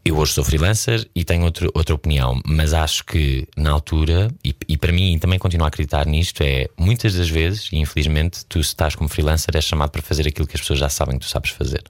[0.07, 4.55] Eu hoje sou freelancer e tenho outro, outra opinião, mas acho que na altura, e,
[4.69, 8.63] e, para mim também continuo a acreditar nisto, é muitas das vezes, e infelizmente, tu
[8.63, 11.27] se estás como freelancer, és chamado para fazer aquilo que as pessoas já sabem que
[11.27, 11.83] tu sabes fazer.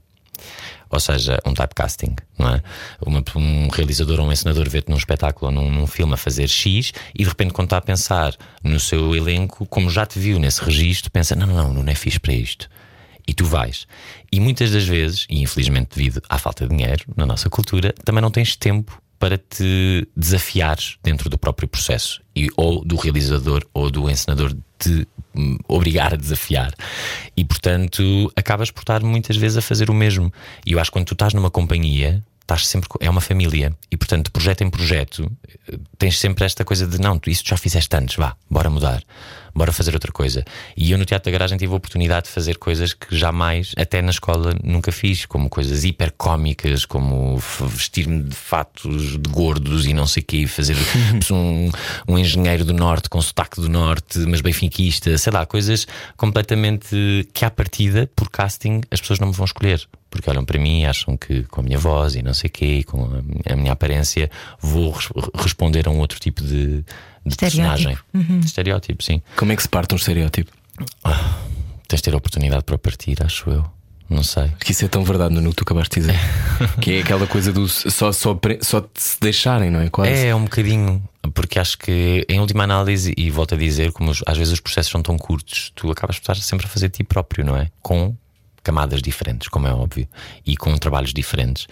[0.88, 2.62] Ou seja, um typecasting, não é?
[3.04, 6.48] Uma, um realizador ou um encenador vê-te num espetáculo ou num, num, filme a fazer
[6.48, 10.38] X e de repente, quando está a pensar no seu elenco, como já te viu
[10.38, 12.66] nesse registro, pensa: não, não, não, não é fixe para isto
[13.26, 13.86] e tu vais.
[14.30, 18.22] E muitas das vezes, e infelizmente devido à falta de dinheiro na nossa cultura, também
[18.22, 23.90] não tens tempo para te desafiares dentro do próprio processo e ou do realizador ou
[23.90, 26.72] do encenador te hum, obrigar a desafiar.
[27.36, 30.32] E portanto acabas por estar muitas vezes a fazer o mesmo.
[30.66, 33.74] E eu acho que quando tu estás numa companhia estás sempre é uma família.
[33.90, 35.30] E portanto projeto em projeto
[35.68, 39.02] eh, tens sempre esta coisa de não, tu isso já fizeste antes, vá, bora mudar
[39.56, 40.44] bora fazer outra coisa.
[40.76, 44.02] E eu no Teatro da Garagem tive a oportunidade de fazer coisas que jamais, até
[44.02, 47.38] na escola, nunca fiz, como coisas hiper cómicas, como
[47.68, 50.76] vestir-me de fatos de gordos e não sei o quê, fazer
[51.32, 51.70] um,
[52.06, 57.44] um engenheiro do norte com sotaque do norte, mas benfiquista, sei lá, coisas completamente que
[57.44, 60.86] à partida, por casting, as pessoas não me vão escolher porque olham para mim e
[60.86, 64.30] acham que com a minha voz e não sei o quê, com a minha aparência,
[64.60, 64.94] vou
[65.34, 66.82] responder a um outro tipo de,
[67.26, 67.98] de personagem.
[68.14, 68.40] Uhum.
[68.40, 69.22] De estereótipo, sim.
[69.36, 70.50] Como é que se parte um estereótipo?
[71.04, 71.34] Ah,
[71.88, 73.64] tens de ter a oportunidade para partir, acho eu.
[74.08, 74.52] Não sei.
[74.60, 76.20] Que isso é tão verdade no que tu acabaste de dizer.
[76.80, 79.90] que é aquela coisa do só, só, só de se deixarem, não é?
[79.90, 80.12] Quase.
[80.12, 81.02] É, um bocadinho.
[81.34, 84.92] Porque acho que, em última análise, e volto a dizer, como às vezes os processos
[84.92, 87.68] são tão curtos, tu acabas por estar sempre a fazer ti próprio, não é?
[87.82, 88.14] Com
[88.62, 90.08] camadas diferentes, como é óbvio,
[90.44, 91.66] e com trabalhos diferentes.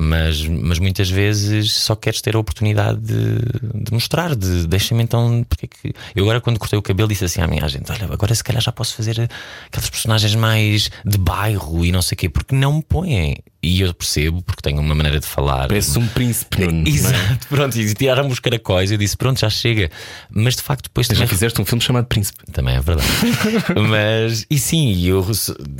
[0.00, 3.38] Mas, mas muitas vezes só queres ter a oportunidade de,
[3.82, 5.44] de mostrar, de deixa-me então.
[5.48, 5.94] Porque é que...
[6.16, 8.62] Eu agora, quando cortei o cabelo, disse assim à minha gente: Olha, agora se calhar
[8.62, 9.28] já posso fazer
[9.66, 13.36] aquelas personagens mais de bairro e não sei o quê, porque não me põem.
[13.62, 15.68] e eu percebo porque tenho uma maneira de falar.
[15.68, 16.88] Parece um príncipe, Nuno.
[16.88, 17.38] Exato, é?
[17.48, 18.90] pronto, e tiraram-me os caracóis.
[18.90, 19.90] Eu disse, pronto, já chega.
[20.30, 21.28] Mas de facto, depois já também...
[21.28, 22.38] fizeste um filme chamado Príncipe.
[22.50, 23.06] Também é verdade.
[23.88, 25.24] mas, e sim, eu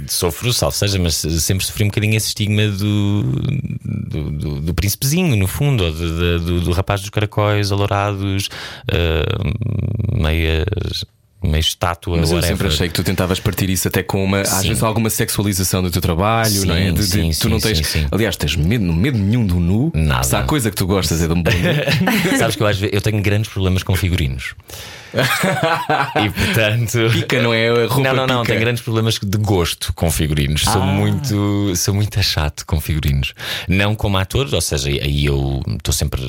[0.06, 3.40] sofro, salvo seja, mas sempre sofri um bocadinho esse estigma do,
[4.02, 8.48] do, do, do príncipezinho, no fundo, ou do, do, do rapaz dos caracóis alourados,
[8.88, 11.04] uh, meias
[11.42, 12.16] meio estátua.
[12.16, 12.44] Mas whatever.
[12.44, 14.54] eu sempre achei que tu tentavas partir isso até com uma, sim.
[14.54, 16.90] às vezes, alguma sexualização do teu trabalho, sim, não é?
[16.90, 17.80] De, sim, de, tu não tens.
[18.10, 19.90] Aliás, tens medo, medo nenhum do nu.
[19.94, 20.22] Nada.
[20.22, 21.50] Se há coisa que tu gostas é de um bom
[22.38, 24.54] Sabes que eu, eu tenho grandes problemas com figurinos.
[25.12, 26.98] e portanto.
[27.12, 27.68] Pica, não é?
[27.68, 28.42] A roupa não, não, não.
[28.42, 28.52] Pica.
[28.52, 30.64] Tenho grandes problemas de gosto com figurinos.
[30.66, 30.72] Ah.
[30.72, 33.34] Sou muito sou muito chato com figurinos.
[33.68, 36.20] Não como ator, ou seja, aí eu estou sempre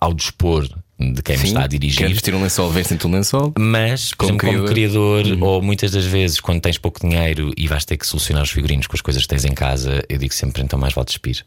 [0.00, 1.98] ao dispor de quem Sim, me está a dirigir.
[1.98, 3.52] Quer vestir um lençol, veste um lençol.
[3.58, 5.42] Mas, como, como criador uhum.
[5.42, 8.86] ou muitas das vezes, quando tens pouco dinheiro e vais ter que solucionar os figurinos
[8.86, 11.44] com as coisas que tens em casa, eu digo sempre: então mais vale despir.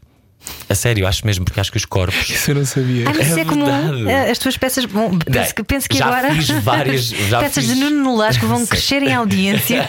[0.68, 2.28] A sério, acho mesmo, porque acho que os corpos.
[2.28, 3.08] Isso eu não sabia.
[3.08, 4.08] Ah, mas é, é comum.
[4.08, 4.84] Eh, as tuas peças.
[4.84, 6.34] Bom, penso, que, penso que já agora.
[6.34, 7.08] Fiz várias.
[7.28, 7.74] Já peças fiz...
[7.74, 9.86] de Nuno Nolasco vão crescer em audiência.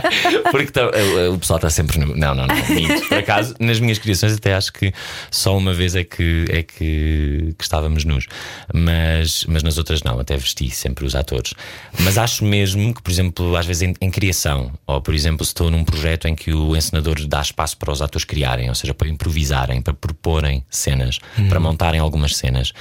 [0.50, 0.90] porque tá,
[1.32, 2.16] o pessoal está sempre no.
[2.16, 2.54] Não, não, não.
[2.68, 3.08] Minto.
[3.08, 4.92] Por acaso, nas minhas criações, até acho que
[5.30, 8.26] só uma vez é que, é que, que estávamos nus.
[8.72, 11.54] Mas, mas nas outras não, até vesti sempre os atores.
[12.00, 15.50] Mas acho mesmo que, por exemplo, às vezes em, em criação, ou por exemplo, se
[15.50, 18.94] estou num projeto em que o encenador dá espaço para os atores criarem, ou seja,
[18.94, 21.48] para improvisarem, para proporem cenas, hum.
[21.48, 22.72] para montarem algumas cenas,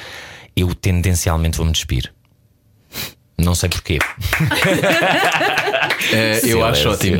[0.55, 2.13] eu tendencialmente vou-me despir.
[3.43, 3.99] Não sei porquê.
[6.13, 7.17] é, eu acho ótimo.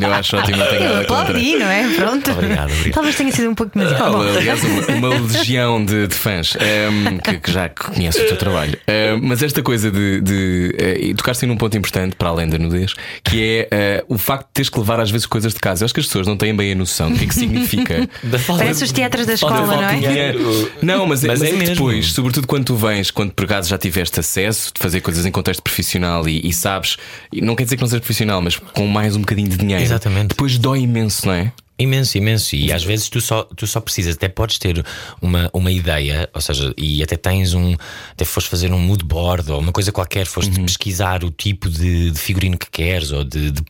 [0.00, 0.56] Eu acho ótimo.
[0.56, 1.88] Não tenho nada aplaudi, não é?
[1.94, 2.30] Pronto.
[2.30, 2.94] Obrigado, obrigado.
[2.94, 4.12] Talvez tenha sido um pouco demasiado.
[4.12, 8.26] Não, aliás, uma, uma legião de, de fãs um, ehm, que, que, já conhece o
[8.26, 8.78] teu trabalho.
[8.88, 10.20] Um, ehm, mas esta coisa de.
[10.20, 14.46] de uh, tocaste num ponto importante para além da nudez, que é uh, o facto
[14.46, 15.82] de teres que levar às vezes coisas de casa.
[15.82, 18.08] Eu acho que as pessoas não têm bem a noção do que é que significa.
[18.58, 20.34] Parece os teatros da escola, não é?
[20.82, 23.78] Não, mas, mas, mas é, é depois, sobretudo quando tu vens, quando por acaso já
[23.78, 26.96] tiveste acesso de fazer coisas em contexto profissional e, e sabes,
[27.32, 29.82] não quer dizer que não sejas profissional, mas com mais um bocadinho de dinheiro.
[29.82, 30.28] Exatamente.
[30.28, 31.52] Depois dói imenso, não é?
[31.76, 32.54] Imenso, imenso.
[32.54, 34.84] E às vezes tu só, tu só precisas, até podes ter
[35.20, 37.74] uma, uma ideia, ou seja, e até tens um.
[38.12, 40.66] Até foste fazer um mood board ou uma coisa qualquer, foste uhum.
[40.66, 43.62] pesquisar o tipo de, de, figurino que queres ou de, de,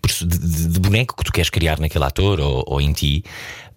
[0.68, 3.24] de, boneco que tu queres criar naquele ator ou, ou em ti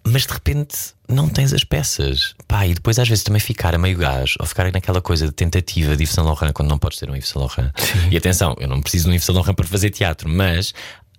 [0.04, 0.76] mas de repente
[1.08, 2.34] não tens as peças.
[2.46, 5.32] Pá, e depois às vezes também ficar a meio gás ou ficar naquela coisa de
[5.32, 7.72] tentativa de Yves Saint Laurent quando não podes ter um Yves Saint Laurent.
[7.76, 8.08] Sim.
[8.10, 10.72] E atenção, eu não preciso de um Yves Saint Laurent para fazer teatro, mas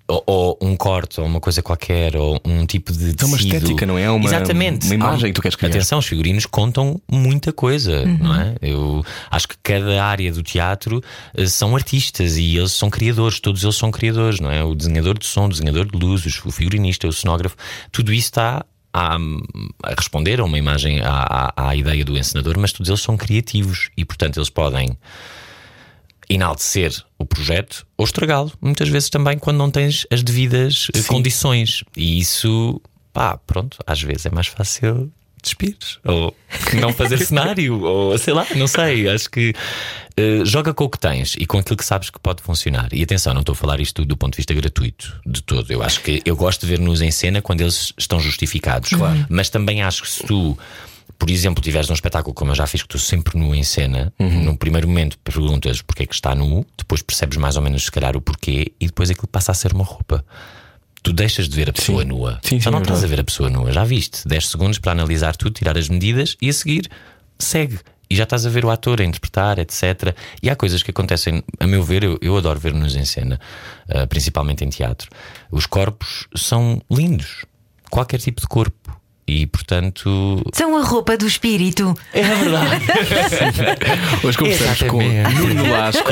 [0.09, 3.15] ou, ou, um corte, ou uma coisa qualquer, ou um tipo de.
[3.21, 4.09] É uma estética, não é?
[4.09, 4.87] Uma, Exatamente.
[4.87, 5.69] Uma imagem que tu queres criar.
[5.69, 8.17] Atenção, os figurinos contam muita coisa, uhum.
[8.19, 8.55] não é?
[8.61, 11.01] Eu acho que cada área do teatro
[11.37, 14.63] uh, são artistas e eles são criadores, todos eles são criadores, não é?
[14.63, 17.55] O desenhador de som, o desenhador de luzes, o figurinista, o cenógrafo,
[17.91, 19.15] tudo isso está a,
[19.83, 23.15] a, responder a uma imagem, à, à, à, ideia do encenador, mas todos eles são
[23.15, 24.97] criativos e, portanto, eles podem
[26.29, 31.07] enaltecer o projeto ou estragá-lo, muitas vezes também quando não tens as devidas eh, Sim.
[31.07, 31.83] condições.
[31.97, 35.11] E isso, pá, pronto, às vezes é mais fácil
[35.41, 36.35] despires ou
[36.79, 39.09] não fazer cenário, ou sei lá, não sei.
[39.09, 39.53] Acho que
[40.19, 42.89] uh, joga com o que tens e com aquilo que sabes que pode funcionar.
[42.93, 45.71] E atenção, não estou a falar isto do ponto de vista gratuito de todo.
[45.71, 48.89] Eu acho que eu gosto de ver-nos em cena quando eles estão justificados.
[48.89, 49.25] Claro.
[49.29, 50.57] Mas também acho que se tu
[51.19, 54.11] por exemplo, tiveres um espetáculo como eu já fiz, que estou sempre nu em cena,
[54.17, 54.45] uhum.
[54.45, 57.91] no primeiro momento perguntas porque é que está nu, depois percebes mais ou menos se
[57.91, 60.25] calhar o porquê e depois aquilo passa a ser uma roupa.
[61.03, 62.07] Tu deixas de ver a pessoa sim.
[62.07, 62.39] nua.
[62.41, 64.25] Sim, já sim, não é estás a ver a pessoa nua, já viste.
[64.27, 66.89] 10 segundos para analisar tudo, tirar as medidas e a seguir
[67.37, 67.79] segue.
[68.09, 70.15] E já estás a ver o ator a interpretar, etc.
[70.41, 73.39] E há coisas que acontecem, a meu ver, eu, eu adoro ver-nos em cena,
[73.87, 75.09] uh, principalmente em teatro.
[75.51, 77.45] Os corpos são lindos.
[77.89, 78.98] Qualquer tipo de corpo
[79.29, 80.41] e portanto.
[80.53, 81.93] São a roupa do espírito.
[82.13, 82.85] É verdade.
[84.25, 86.09] Hoje conversamos com Nuno Lasco,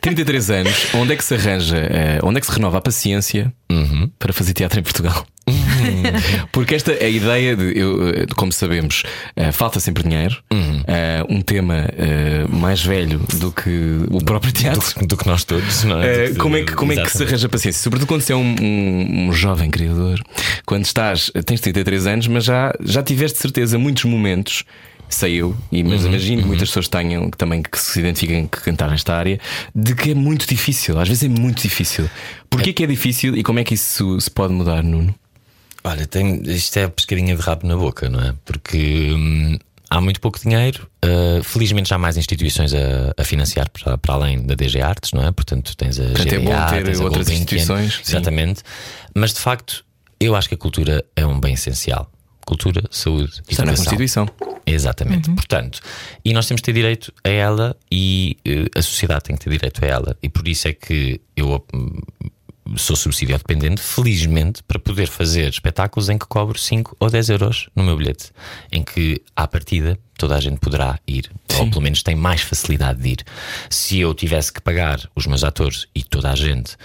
[0.00, 0.94] 33 anos.
[0.94, 4.10] Onde é que se arranja, uh, onde é que se renova a paciência uhum.
[4.18, 5.26] para fazer teatro em Portugal?
[5.46, 6.46] Uhum.
[6.52, 9.02] Porque esta é a ideia de, eu, eh, como sabemos,
[9.36, 10.36] uh, falta sempre dinheiro.
[10.52, 10.80] Uhum.
[10.80, 15.00] Uh, um tema uh, mais velho do que o próprio teatro.
[15.00, 16.30] Do, do que nós todos, não é?
[16.34, 17.82] como é que, como é que se arranja paciência?
[17.82, 20.20] Sobretudo quando você é um, um, um, jovem criador,
[20.64, 24.64] quando estás, tens 33 anos, mas já, já tiveste certeza muitos momentos.
[25.06, 28.60] Sei eu, e, mas uhum, imagino que muitas pessoas tenham também que se identifiquem que
[28.62, 29.38] cantar nesta área,
[29.74, 32.08] de que é muito difícil, às vezes é muito difícil.
[32.48, 32.72] Porquê é.
[32.72, 35.14] que é difícil e como é que isso se pode mudar, Nuno?
[35.84, 38.34] Olha, tem, isto é a pescadinha de rabo na boca, não é?
[38.44, 39.58] Porque hum,
[39.90, 40.88] há muito pouco dinheiro.
[41.04, 45.12] Uh, felizmente já há mais instituições a, a financiar para, para, além da DG Artes,
[45.12, 45.30] não é?
[45.30, 48.00] Portanto, tens a Portanto, GDA, é bom ter tens outras instituições.
[48.08, 48.62] Exatamente.
[49.14, 49.84] Mas de facto,
[50.18, 52.10] eu acho que a cultura é um bem essencial.
[52.46, 54.26] cultura, saúde e Está na Constituição.
[54.66, 55.30] Exatamente.
[55.32, 55.80] Portanto,
[56.24, 59.50] e nós temos que ter direito a ela e eh, a sociedade tem que ter
[59.50, 60.16] direito a ela.
[60.22, 62.00] E por isso é que eu hum,
[62.76, 67.68] sou subsídio dependente, felizmente, para poder fazer espetáculos em que cobro 5 ou 10 euros
[67.74, 68.30] no meu bilhete,
[68.72, 73.00] em que, à partida, toda a gente poderá ir, ou pelo menos tem mais facilidade
[73.00, 73.24] de ir.
[73.68, 76.76] Se eu tivesse que pagar os meus atores e toda a gente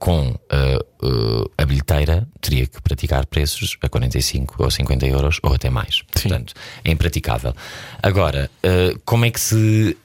[0.00, 5.52] com uh, uh, a bilheteira, teria que praticar preços a 45 ou 50 euros ou
[5.52, 6.00] até mais.
[6.10, 7.54] Portanto, é impraticável.
[8.02, 9.96] Agora, uh, como é que se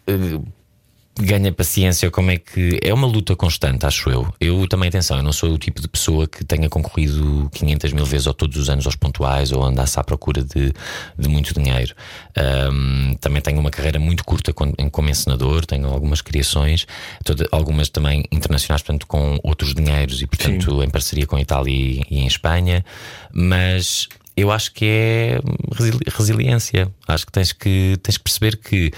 [1.19, 2.79] ganha paciência, como é que.
[2.81, 4.33] É uma luta constante, acho eu.
[4.39, 8.05] Eu também, atenção, eu não sou o tipo de pessoa que tenha concorrido 500 mil
[8.05, 10.73] vezes ou todos os anos aos pontuais ou andasse à procura de,
[11.17, 11.95] de muito dinheiro.
[12.37, 16.85] Um, também tenho uma carreira muito curta como, encenador, tenho algumas criações,
[17.23, 20.83] toda, algumas também internacionais, portanto, com outros dinheiros e, portanto, Sim.
[20.83, 22.83] em parceria com a Itália e, e em Espanha,
[23.31, 25.39] mas eu acho que é
[25.73, 26.91] resili resiliência.
[27.07, 28.91] Acho que tens que, tens que perceber que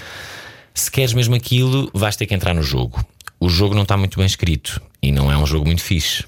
[0.78, 3.04] se queres mesmo aquilo, vais ter que entrar no jogo.
[3.40, 6.24] O jogo não está muito bem escrito e não é um jogo muito fixe,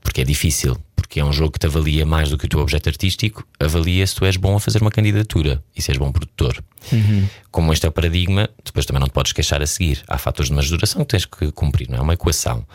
[0.00, 2.58] porque é difícil, porque é um jogo que te avalia mais do que o teu
[2.58, 6.10] objeto artístico, avalia se tu és bom a fazer uma candidatura e se és bom
[6.10, 6.62] produtor.
[6.90, 7.28] Uhum.
[7.52, 10.02] Como este é o paradigma, depois também não te podes queixar a seguir.
[10.08, 12.66] Há fatores de majuração que tens que cumprir, não é uma equação.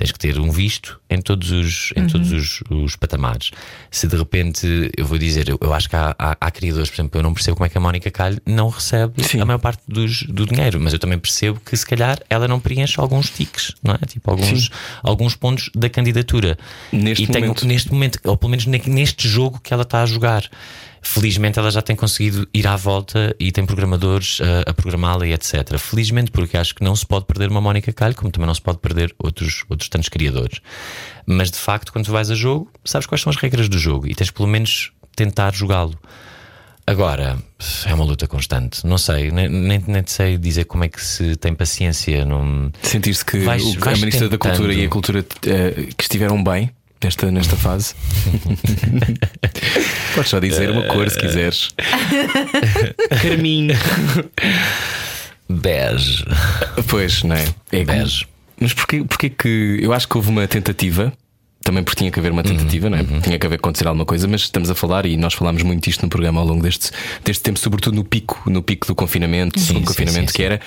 [0.00, 2.06] Tens que ter um visto em todos os, em uhum.
[2.06, 3.50] todos os, os, patamares.
[3.90, 6.94] Se de repente, eu vou dizer, eu, eu acho que há, há, há, criadores, por
[6.94, 9.42] exemplo, eu não percebo como é que a Mónica Calho não recebe Sim.
[9.42, 12.58] a maior parte dos, do dinheiro, mas eu também percebo que se calhar ela não
[12.58, 13.98] preenche alguns tiques, não é?
[14.06, 14.70] Tipo, alguns,
[15.02, 16.56] alguns pontos da candidatura.
[16.90, 17.60] Neste e momento.
[17.60, 20.48] Tenho, neste momento, ou pelo menos neste jogo que ela está a jogar.
[21.02, 25.32] Felizmente ela já tem conseguido ir à volta e tem programadores uh, a programá-la e
[25.32, 25.78] etc.
[25.78, 28.60] Felizmente, porque acho que não se pode perder uma Mónica Calho, como também não se
[28.60, 30.60] pode perder outros, outros tantos criadores.
[31.26, 34.06] Mas de facto, quando tu vais a jogo, sabes quais são as regras do jogo
[34.06, 35.98] e tens pelo menos tentar jogá-lo.
[36.86, 37.38] Agora,
[37.86, 38.84] é uma luta constante.
[38.84, 42.24] Não sei, nem, nem, nem sei dizer como é que se tem paciência.
[42.24, 42.72] Não...
[42.82, 46.70] Sentiste que vais, o, a Ministra da Cultura e a Cultura uh, que estiveram bem
[47.02, 47.94] nesta, nesta fase?
[50.14, 51.68] Podes só dizer uma cor se quiseres.
[53.22, 53.76] Carminho.
[55.48, 56.24] Bege.
[56.88, 57.44] Pois, não é?
[57.72, 58.26] É bege.
[58.60, 61.12] Mas porquê, porquê que eu acho que houve uma tentativa
[61.62, 63.02] também porque tinha que haver uma tentativa, uhum, não é?
[63.02, 63.20] Uhum.
[63.20, 66.02] Tinha que haver acontecer alguma coisa, mas estamos a falar e nós falámos muito isto
[66.02, 66.90] no programa ao longo deste,
[67.22, 70.60] deste tempo, sobretudo no pico, no pico do confinamento, sim, confinamento, sim, sim, que era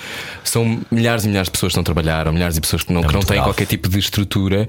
[0.44, 2.92] são milhares e milhares de pessoas que estão a trabalhar, ou milhares de pessoas que
[2.92, 4.68] não, é que não têm qualquer tipo de estrutura.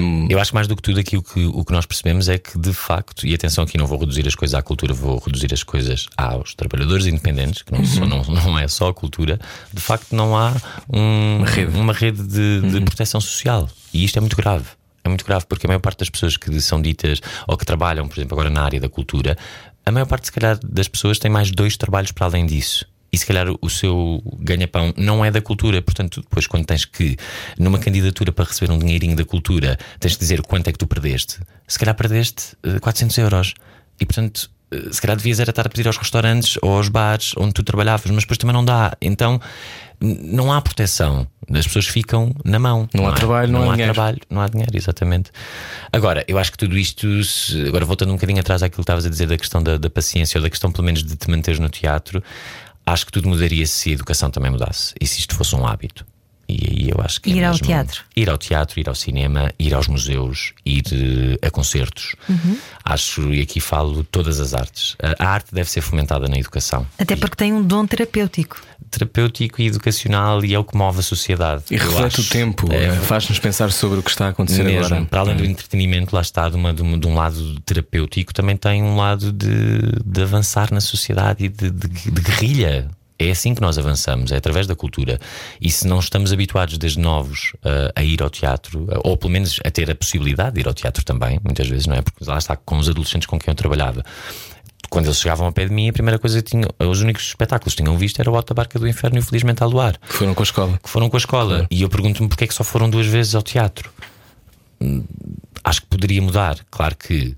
[0.00, 0.26] Um...
[0.28, 2.36] Eu acho que mais do que tudo aqui o que, o que nós percebemos é
[2.36, 5.52] que de facto, e atenção aqui, não vou reduzir as coisas à cultura, vou reduzir
[5.52, 7.86] as coisas aos trabalhadores independentes, que não, uhum.
[7.86, 9.40] só, não, não é só a cultura,
[9.72, 10.52] de facto não há
[10.92, 12.84] um, uma rede, uma rede de, de uhum.
[12.84, 13.68] proteção social.
[13.92, 14.66] E isto é muito grave
[15.04, 18.08] é muito grave porque a maior parte das pessoas que são ditas ou que trabalham,
[18.08, 19.36] por exemplo, agora na área da cultura,
[19.84, 22.86] a maior parte, se calhar, das pessoas tem mais dois trabalhos para além disso.
[23.12, 27.16] E se calhar o seu ganha-pão não é da cultura, portanto, depois, quando tens que,
[27.56, 30.86] numa candidatura para receber um dinheirinho da cultura, tens de dizer quanto é que tu
[30.86, 31.38] perdeste,
[31.68, 33.54] se calhar perdeste 400 eh, euros.
[34.00, 37.34] E portanto, eh, se calhar devias era estar a pedir aos restaurantes ou aos bares
[37.36, 38.96] onde tu trabalhavas, mas depois também não dá.
[39.00, 39.40] Então
[40.04, 41.26] não há proteção.
[41.50, 42.88] As pessoas ficam na mão.
[42.94, 43.92] Não, não há, há, trabalho, não, não há, dinheiro.
[43.92, 45.30] trabalho, não há dinheiro, exatamente.
[45.92, 47.06] Agora, eu acho que tudo isto,
[47.66, 50.38] agora voltando um bocadinho atrás àquilo que estavas a dizer da questão da, da paciência
[50.38, 52.22] ou da questão, pelo menos, de te manteres no teatro,
[52.86, 56.04] acho que tudo mudaria se a educação também mudasse e se isto fosse um hábito.
[56.48, 58.02] E aí eu acho que é ir é ao teatro.
[58.16, 62.14] Ir ao teatro, ir ao cinema, ir aos museus, ir uh, a concertos.
[62.28, 62.58] Uhum.
[62.84, 64.96] Acho, e aqui falo todas as artes.
[65.18, 66.86] A arte deve ser fomentada na educação.
[66.98, 68.60] Até porque tem um dom terapêutico
[68.94, 71.64] terapêutico e educacional e é o que move a sociedade.
[71.70, 75.04] E reflete o tempo, é, faz-nos pensar sobre o que está a acontecer mesmo, agora.
[75.04, 78.56] Para além do entretenimento, lá está, de, uma, de, uma, de, um lado terapêutico, também
[78.56, 79.48] tem um lado de,
[80.04, 82.88] de avançar na sociedade e de, de guerrilha.
[83.28, 85.18] É assim que nós avançamos, é através da cultura.
[85.60, 89.32] E se não estamos habituados desde novos uh, a ir ao teatro, uh, ou pelo
[89.32, 92.02] menos a ter a possibilidade de ir ao teatro também, muitas vezes, não é?
[92.02, 94.04] Porque lá está com os adolescentes com quem eu trabalhava
[94.90, 97.74] quando eles chegavam ao pé de mim, a primeira coisa que tinham, os únicos espetáculos
[97.74, 99.98] que tinham visto era o Alta Barca do Inferno e o Felizmente ao Luar.
[99.98, 100.78] Que foram com a escola.
[100.80, 101.54] Que foram com a escola.
[101.54, 101.66] Claro.
[101.68, 103.90] E eu pergunto-me porque é que só foram duas vezes ao teatro.
[104.80, 105.02] Hum,
[105.64, 106.58] acho que poderia mudar.
[106.70, 107.36] Claro que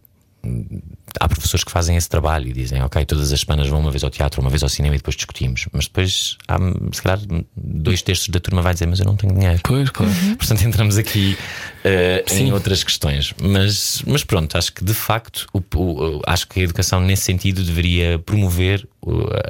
[1.18, 4.04] há professores que fazem esse trabalho e dizem, ok, todas as semanas vão uma vez
[4.04, 5.66] ao teatro, uma vez ao cinema e depois discutimos.
[5.72, 6.58] Mas depois há,
[6.92, 7.20] se calhar,
[7.56, 9.60] dois terços da turma vai dizer, mas eu não tenho dinheiro.
[9.62, 10.12] Pois, claro.
[10.12, 10.36] Uhum.
[10.36, 11.36] Portanto, entramos aqui
[11.84, 13.34] uh, em outras questões.
[13.40, 17.62] Mas, mas pronto, acho que de facto, o, o, acho que a educação nesse sentido
[17.62, 18.86] deveria promover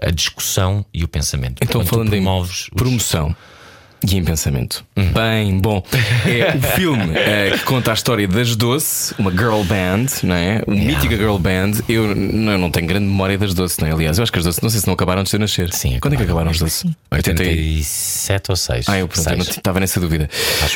[0.02, 1.62] a discussão e o pensamento.
[1.62, 3.34] Então, Quando falando em promoves promoção.
[4.02, 4.84] E em pensamento.
[4.94, 5.82] Bem, bom.
[6.26, 10.62] É o filme é, que conta a história das Doce, uma girl band, não é?
[10.66, 10.96] Uma yeah.
[10.96, 11.82] mítica girl band.
[11.88, 13.92] Eu não, não tenho grande memória das Doce, não é?
[13.92, 15.72] Aliás, eu acho que as Doce, não sei se não acabaram de nascer.
[15.72, 16.90] Sim, Quando é que acabaram as Doce?
[17.10, 18.88] 87 ou 6.
[18.88, 20.28] Ah, eu, pronto, estava nessa dúvida.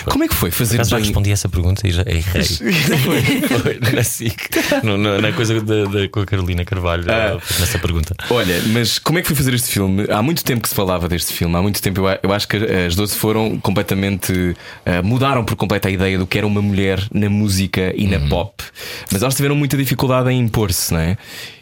[0.06, 2.22] Como é que foi fazer já respondi essa pergunta e já errei.
[2.42, 3.22] foi,
[3.60, 4.50] foi, na SIC,
[4.82, 7.38] no, na coisa da, da, com a Carolina Carvalho, ah.
[7.58, 8.14] nessa pergunta.
[8.30, 10.06] Olha, mas como é que foi fazer este filme?
[10.10, 12.56] Há muito tempo que se falava deste filme, há muito tempo eu, eu acho que
[12.56, 14.32] as Doce foram completamente.
[14.32, 18.18] Uh, mudaram por completo a ideia do que era uma mulher na música e na
[18.18, 18.28] uhum.
[18.28, 18.64] pop.
[19.10, 21.16] Mas elas tiveram muita dificuldade em impor-se, não é?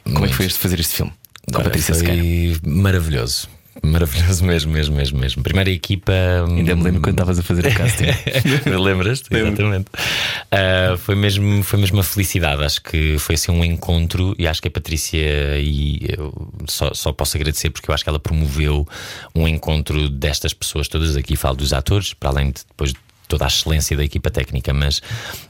[0.05, 1.13] Como é que foi este fazer este filme?
[1.53, 3.49] Com a Patrícia foi maravilhoso.
[3.83, 5.43] Maravilhoso mesmo, mesmo, mesmo, mesmo.
[5.43, 6.13] Primeira equipa.
[6.49, 8.07] Ainda me lembro quando estavas a fazer o casting.
[8.71, 9.35] Lembras-te?
[9.35, 9.87] Exatamente.
[9.89, 12.65] Uh, foi, mesmo, foi mesmo uma felicidade.
[12.65, 17.13] Acho que foi assim um encontro e acho que a Patrícia e eu só, só
[17.13, 18.87] posso agradecer porque eu acho que ela promoveu
[19.35, 21.37] um encontro destas pessoas todas aqui.
[21.37, 22.93] Falo dos atores, para além de depois
[23.29, 25.03] toda a excelência da equipa técnica, mas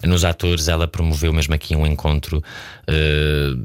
[0.03, 3.57] nos atores ela promoveu mesmo aqui um encontro uh,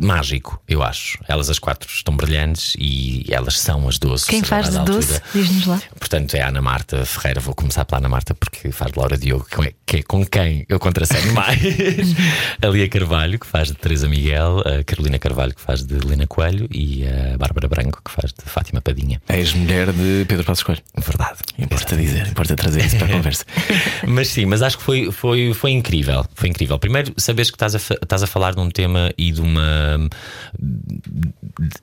[0.00, 1.18] mágico, eu acho.
[1.28, 4.26] Elas as quatro estão brilhantes e elas são as doces.
[4.26, 5.20] Quem faz de doce?
[5.32, 5.82] Diz-nos lá.
[5.98, 7.40] Portanto, é a Ana Marta Ferreira.
[7.40, 9.46] Vou começar pela Ana Marta porque faz de Laura Diogo,
[9.86, 11.58] que é com quem eu contraceno mais.
[12.60, 16.26] a Lia Carvalho, que faz de Teresa Miguel, a Carolina Carvalho, que faz de Helena
[16.26, 19.20] Coelho e a Bárbara Branco, que faz de Fátima Padinha.
[19.28, 20.82] Ex-mulher de Pedro Passos Coelho.
[20.96, 21.38] Verdade.
[21.58, 23.44] Importa dizer, importa trazer isso para a conversa.
[24.06, 26.24] mas sim, mas acho que foi, foi, foi incrível.
[26.34, 26.78] Foi incrível.
[26.78, 29.83] Primeiro, saberes que estás a, estás a falar de um tema e de uma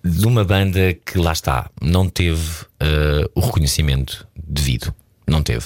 [0.04, 4.94] de uma banda que lá está, não teve uh, o reconhecimento devido.
[5.28, 5.66] Não teve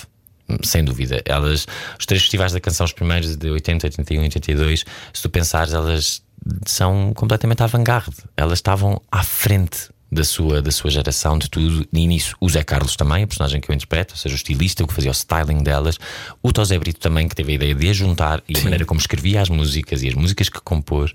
[0.64, 1.22] sem dúvida.
[1.26, 1.66] Elas,
[2.00, 5.74] os três festivais da canção, os primeiros de 80, 81 e 82, se tu pensares,
[5.74, 6.22] elas
[6.66, 8.16] são completamente avant-garde.
[8.38, 11.88] Elas estavam à frente da sua, da sua geração, de tudo.
[11.92, 14.84] E nisso, o Zé Carlos também, a personagem que eu interpreto, ou seja, o estilista,
[14.84, 15.98] o que fazia o styling delas.
[16.42, 18.62] O Tosé Brito também, que teve a ideia de a juntar e Sim.
[18.62, 21.12] a maneira como escrevia as músicas e as músicas que compôs.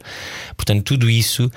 [0.57, 1.51] Portanto, tudo isso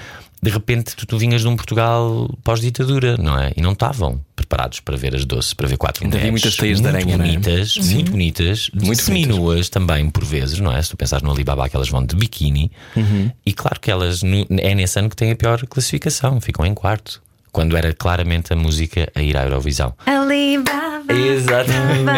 [0.43, 3.53] de repente tu, tu vinhas de um Portugal pós-ditadura, não é?
[3.55, 6.31] E não estavam preparados para ver as doces, para ver quatro Ainda mulheres.
[6.31, 7.81] muitas teias de aranha, bonitas, é?
[7.93, 10.81] muito bonitas, muito seminuas também, por vezes, não é?
[10.81, 13.31] Se tu pensares no Alibaba, que elas vão de biquíni, uhum.
[13.45, 14.21] e claro que elas
[14.59, 17.23] é nesse ano que têm a pior classificação, ficam em quarto.
[17.49, 19.93] Quando era claramente a música a ir à Eurovisão.
[20.05, 21.13] Alibaba.
[21.13, 22.09] Exatamente.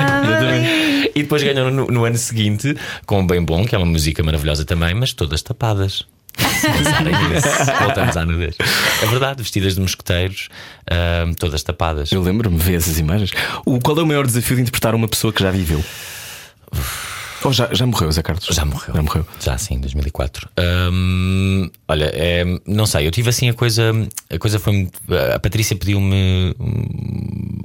[1.14, 4.24] e depois ganham no, no ano seguinte com o Bem Bom, que é uma música
[4.24, 6.08] maravilhosa também, mas todas tapadas.
[7.82, 8.56] Voltamos à nudez.
[9.02, 10.50] É verdade, vestidas de mosqueteiros,
[10.90, 12.12] uh, todas tapadas.
[12.12, 13.32] Eu lembro-me de ver essas imagens.
[13.66, 15.84] O, qual é o maior desafio de interpretar uma pessoa que já viveu?
[17.46, 18.46] Ou já, já morreu, Zé Carlos?
[18.46, 18.96] Já morreu.
[18.96, 19.28] Já morreu.
[19.40, 20.50] Já sim, em 2004.
[20.92, 23.92] Um, olha, é, não sei, eu tive assim a coisa.
[24.30, 24.90] A coisa foi.
[25.34, 26.56] A Patrícia pediu-me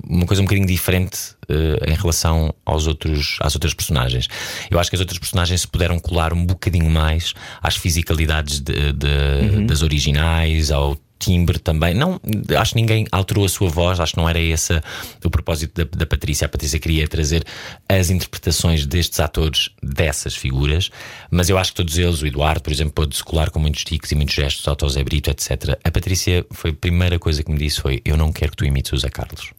[0.09, 4.29] uma coisa um bocadinho diferente uh, em relação aos outros, às outras personagens.
[4.71, 8.93] Eu acho que as outras personagens se puderam colar um bocadinho mais às fisicalidades de,
[8.93, 9.67] de, uhum.
[9.67, 11.95] das originais, ao timbre também.
[11.95, 12.21] Não,
[12.59, 14.81] acho que ninguém alterou a sua voz, acho que não era esse
[15.25, 16.47] o propósito da, da Patrícia.
[16.47, 17.45] A Patrícia queria trazer
[17.89, 20.91] as interpretações destes atores dessas figuras,
[21.31, 24.11] mas eu acho que todos eles, o Eduardo, por exemplo, pôde-se colar com muitos tiques
[24.11, 25.79] e muitos gestos, ao Zé Brito, etc.
[25.85, 28.65] A Patrícia foi a primeira coisa que me disse foi: Eu não quero que tu
[28.65, 29.53] imites o Zé Carlos.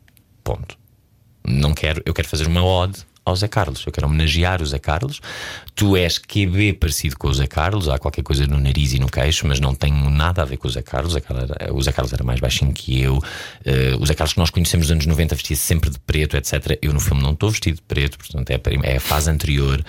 [0.43, 0.78] Ponto.
[1.47, 3.84] Não quero, eu quero fazer uma ode ao Zé Carlos.
[3.86, 5.22] Eu quero homenagear o Zé Carlos.
[5.76, 9.07] Tu és QB parecido com o Zé Carlos, há qualquer coisa no nariz e no
[9.07, 11.13] queixo, mas não tem nada a ver com o Zé Carlos.
[11.13, 13.17] O Zé Carlos era, mais baixinho que eu.
[13.17, 16.78] Uh, o Zé Carlos que nós conhecemos nos anos 90 vestia sempre de preto, etc.
[16.82, 19.84] Eu no filme não estou vestido de preto, portanto é, é a fase anterior.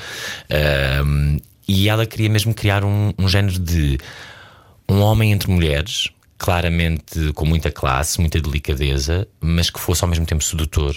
[0.50, 3.98] Uh, e ela queria mesmo criar um, um género de
[4.88, 6.08] um homem entre mulheres.
[6.36, 10.92] Claramente com muita classe, muita delicadeza, mas que fosse ao mesmo tempo sedutor,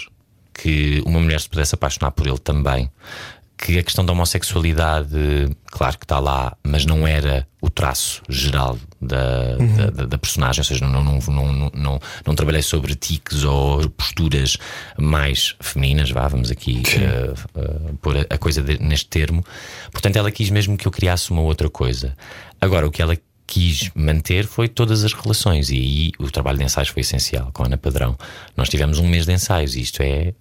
[0.56, 2.90] que uma mulher se pudesse apaixonar por ele também.
[3.58, 5.16] Que a questão da homossexualidade,
[5.66, 9.76] claro que está lá, mas não era o traço geral da, uhum.
[9.92, 13.88] da, da, personagem, ou seja, não, não, não, não, não, não trabalhei sobre tiques ou
[13.88, 14.58] posturas
[14.98, 19.42] mais femininas, vá, vamos aqui uh, uh, pôr a, a coisa de, neste termo.
[19.90, 22.14] Portanto, ela quis mesmo que eu criasse uma outra coisa.
[22.60, 26.64] Agora, o que ela quis manter foi todas as relações, e aí o trabalho de
[26.64, 28.18] ensaios foi essencial com a Ana Padrão.
[28.54, 30.34] Nós tivemos um mês de ensaios, e isto é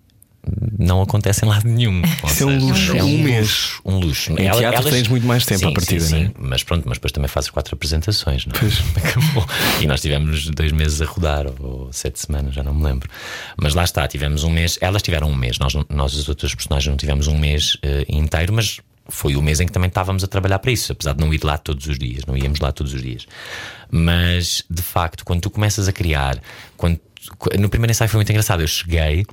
[0.78, 2.02] não acontece em lado nenhum.
[2.26, 2.96] Isso é um luxo.
[2.96, 3.72] É um, mês.
[3.86, 4.34] Um luxo.
[4.34, 4.94] Em Ela, teatro elas...
[4.94, 6.32] tens muito mais tempo sim, à partida, sim, sim.
[6.38, 9.82] Mas pronto, mas depois também fazes quatro apresentações, não é?
[9.82, 13.10] E nós tivemos dois meses a rodar, ou sete semanas, já não me lembro.
[13.58, 14.78] Mas lá está, tivemos um mês.
[14.82, 18.54] Elas tiveram um mês, nós, nós as outras personagens não tivemos um mês uh, inteiro,
[18.54, 21.34] mas foi o mês em que também estávamos a trabalhar para isso, apesar de não
[21.34, 23.28] ir lá todos os dias, não íamos lá todos os dias.
[23.92, 26.42] Mas de facto, quando tu começas a criar,
[26.76, 27.00] quando,
[27.60, 29.26] no primeiro ensaio foi muito engraçado, eu cheguei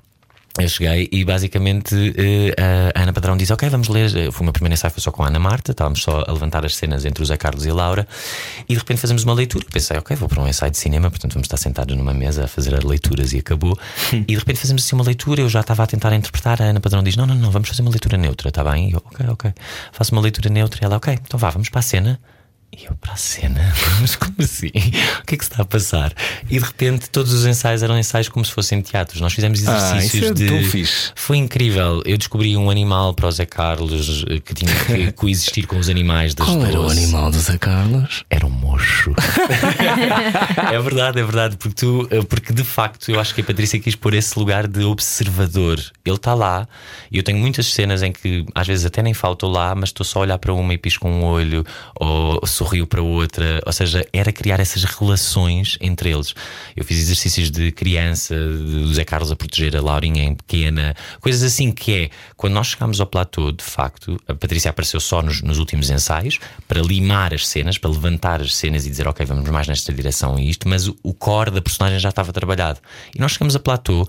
[0.58, 4.10] Eu cheguei e basicamente uh, a Ana Padrão disse: Ok, vamos ler.
[4.30, 6.64] Foi o meu primeiro ensaio, foi só com a Ana Marta, estávamos só a levantar
[6.66, 8.06] as cenas entre o Zé Carlos e a Laura,
[8.68, 9.64] e de repente fazemos uma leitura.
[9.72, 12.46] Pensei, ok, vou para um ensaio de cinema, portanto vamos estar sentados numa mesa a
[12.46, 13.78] fazer as leituras e acabou.
[14.12, 16.60] e de repente fazemos assim uma leitura, eu já estava a tentar interpretar.
[16.60, 18.90] A Ana Padrão diz: Não, não, não, vamos fazer uma leitura neutra, está bem?
[18.90, 19.52] E eu, ok, ok.
[19.90, 22.20] Faço uma leitura neutra e ela, ok, então vá, vamos para a cena.
[22.74, 23.70] E eu para a cena,
[24.00, 24.68] mas como assim?
[24.68, 26.10] O que é que se está a passar?
[26.48, 29.20] E de repente todos os ensaios eram ensaios como se fossem teatros.
[29.20, 30.86] Nós fizemos exercícios ah, é de.
[31.14, 32.02] Foi incrível.
[32.06, 35.90] Eu descobri um animal para o Zé Carlos eh, que tinha que coexistir com os
[35.90, 38.24] animais das Qual era o animal do Zé Carlos?
[38.30, 39.14] Era um mocho.
[40.72, 41.56] é verdade, é verdade.
[41.58, 44.66] Porque, tu, eh, porque de facto eu acho que a Patrícia quis pôr esse lugar
[44.66, 45.78] de observador.
[46.06, 46.66] Ele está lá
[47.10, 50.06] e eu tenho muitas cenas em que às vezes até nem falto lá, mas estou
[50.06, 51.66] só a olhar para uma e pisco um olho
[51.96, 56.32] ou sorriu para outra, ou seja, era criar essas relações entre eles.
[56.76, 61.42] Eu fiz exercícios de criança, do Zé Carlos a proteger a Laurinha em pequena, coisas
[61.42, 65.42] assim que é, quando nós chegámos ao platô, de facto, a Patrícia apareceu só nos,
[65.42, 66.38] nos últimos ensaios
[66.68, 70.38] para limar as cenas, para levantar as cenas e dizer, ok, vamos mais nesta direção
[70.38, 72.78] e isto, mas o, o core da personagem já estava trabalhado.
[73.14, 74.08] E nós chegamos a platô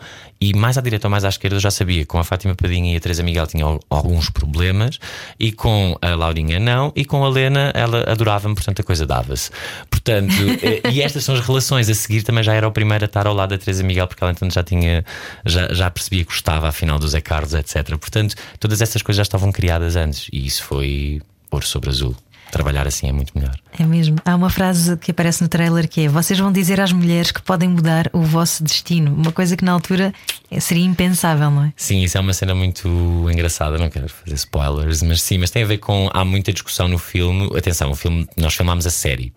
[0.50, 2.94] e mais à direita ou mais à esquerda eu já sabia, com a Fátima Padinha
[2.94, 5.00] e a Teresa Miguel tinham alguns problemas,
[5.39, 9.06] e com a Laurinha não, e com a Lena ela adorava dava-me, portanto a coisa
[9.06, 9.50] dava-se.
[9.89, 11.89] Portanto, eh, e estas são as relações.
[11.89, 14.24] A seguir também já era o primeiro a estar ao lado da Teresa Miguel, porque
[14.24, 15.06] ela então já tinha,
[15.46, 17.98] já, já percebia que gostava afinal do Zé Carlos, etc.
[17.98, 21.22] Portanto, todas essas coisas já estavam criadas antes e isso foi
[21.52, 22.16] ouro sobre azul
[22.54, 23.56] trabalhar assim é muito melhor.
[23.78, 24.18] É mesmo.
[24.24, 27.41] Há uma frase que aparece no trailer que é: Vocês vão dizer às mulheres que
[27.41, 29.14] podem mudar o vosso destino.
[29.14, 30.14] Uma coisa que na altura
[30.60, 31.74] seria impensável, não é?
[31.76, 32.88] Sim, isso é uma cena muito
[33.32, 33.78] engraçada.
[33.78, 36.10] Não quero fazer spoilers, mas sim, mas tem a ver com.
[36.14, 37.49] Há muita discussão no filme.
[37.58, 39.34] Atenção, o filme, nós filmámos a série.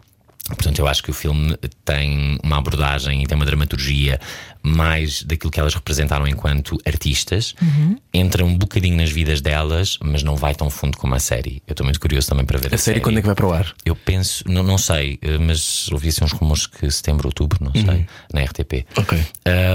[0.48, 4.20] Portanto, eu acho que o filme tem uma abordagem e tem uma dramaturgia
[4.62, 7.54] mais daquilo que elas representaram enquanto artistas.
[7.60, 7.96] Uhum.
[8.12, 11.62] Entra um bocadinho nas vidas delas, mas não vai tão fundo como a série.
[11.66, 13.00] Eu estou muito curioso também para ver a, a série.
[13.00, 13.74] quando é que vai para o ar?
[13.84, 17.72] Eu penso, não, não sei, eh, mas ouvi assim uns rumores que setembro, outubro, não
[17.72, 18.06] sei, uhum.
[18.32, 18.86] na RTP.
[18.96, 19.18] Ok.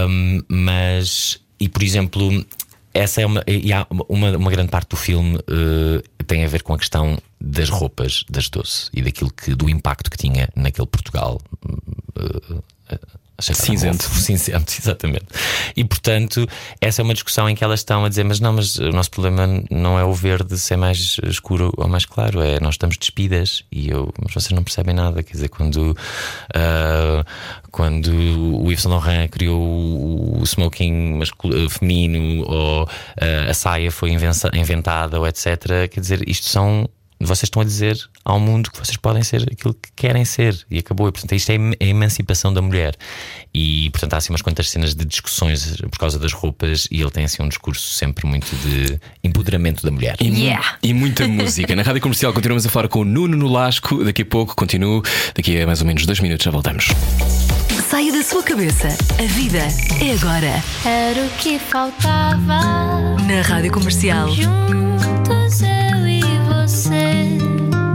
[0.07, 2.45] Um, mas, e por exemplo,
[2.93, 6.63] essa é uma, e há uma, uma grande parte do filme uh, tem a ver
[6.63, 10.87] com a questão das roupas das doce e daquilo que do impacto que tinha naquele
[10.87, 11.41] Portugal.
[11.65, 12.61] Uh,
[13.41, 14.03] Cinzento.
[14.13, 15.25] Cinzento, exatamente.
[15.75, 16.47] E portanto,
[16.79, 19.09] essa é uma discussão em que elas estão a dizer: mas não, mas o nosso
[19.09, 23.63] problema não é o verde ser mais escuro ou mais claro, é nós estamos despidas
[23.71, 25.23] e eu, mas vocês não percebem nada.
[25.23, 27.25] Quer dizer, quando, uh,
[27.71, 31.19] quando o Yves Saint Laurent criou o smoking
[31.69, 36.87] feminino ou uh, a saia foi inventada ou etc., quer dizer, isto são
[37.25, 40.79] vocês estão a dizer ao mundo que vocês podem ser aquilo que querem ser e
[40.79, 41.07] acabou.
[41.07, 42.95] E, portanto, isto é a emancipação da mulher.
[43.53, 47.11] E, portanto, há assim umas quantas cenas de discussões por causa das roupas e ele
[47.11, 50.15] tem assim um discurso sempre muito de empoderamento da mulher.
[50.19, 50.77] E, yeah.
[50.81, 51.75] e muita música.
[51.75, 54.03] Na rádio comercial continuamos a falar com o Nuno Nolasco.
[54.03, 55.01] Daqui a pouco continuo.
[55.35, 56.87] Daqui a mais ou menos dois minutos já voltamos.
[57.89, 58.87] Saia da sua cabeça.
[58.87, 59.59] A vida
[59.99, 60.63] é agora.
[60.85, 62.61] Era o que faltava.
[63.27, 64.29] Na rádio comercial.
[64.31, 64.91] Juntos
[65.51, 65.80] você.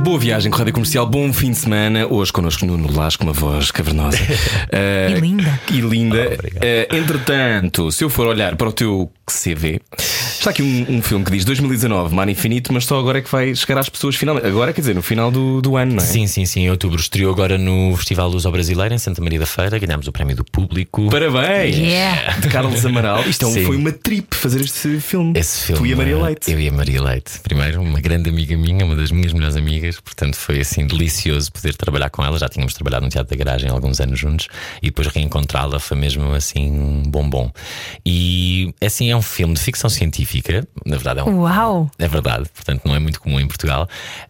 [0.02, 2.06] Boa viagem com a Rádio Comercial, bom fim de semana.
[2.06, 4.18] Hoje connosco Nuno Lasco, uma voz cavernosa.
[4.18, 5.60] Uh, e linda.
[5.72, 6.36] E linda.
[6.38, 9.80] Oh, uh, entretanto, se eu for olhar para o teu CV,
[10.46, 13.30] está aqui um, um, filme que diz 2019, Mar Infinito, mas só agora é que
[13.30, 14.46] vai chegar às pessoas finalmente.
[14.46, 16.06] Agora, quer dizer, no final do, do ano, não é?
[16.06, 16.60] Sim, sim, sim.
[16.60, 19.78] Em outubro estreou agora no Festival Luz ao Brasileiro, em Santa Maria da Feira.
[19.78, 21.08] Ganhámos o prémio do público.
[21.10, 21.76] Parabéns!
[21.76, 22.38] Yeah.
[22.38, 23.28] De Carlos Amaral.
[23.28, 25.32] Isto é foi uma trip fazer este filme.
[25.36, 25.80] Esse filme.
[25.80, 26.52] Tu e a Maria Leite.
[26.52, 27.40] Eu e a Maria Leite.
[27.40, 30.00] Primeiro, uma grande amiga minha, uma das minhas melhores amigas.
[30.00, 32.38] Portanto, foi assim delicioso poder trabalhar com ela.
[32.38, 34.46] Já tínhamos trabalhado no Teatro da Garagem há alguns anos juntos.
[34.80, 37.50] E depois reencontrá-la foi mesmo assim um bombom.
[38.04, 40.35] E assim, é um filme de ficção científica.
[40.84, 41.40] Na verdade, é um.
[41.40, 41.90] Uau!
[41.98, 43.88] É verdade, portanto, não é muito comum em Portugal.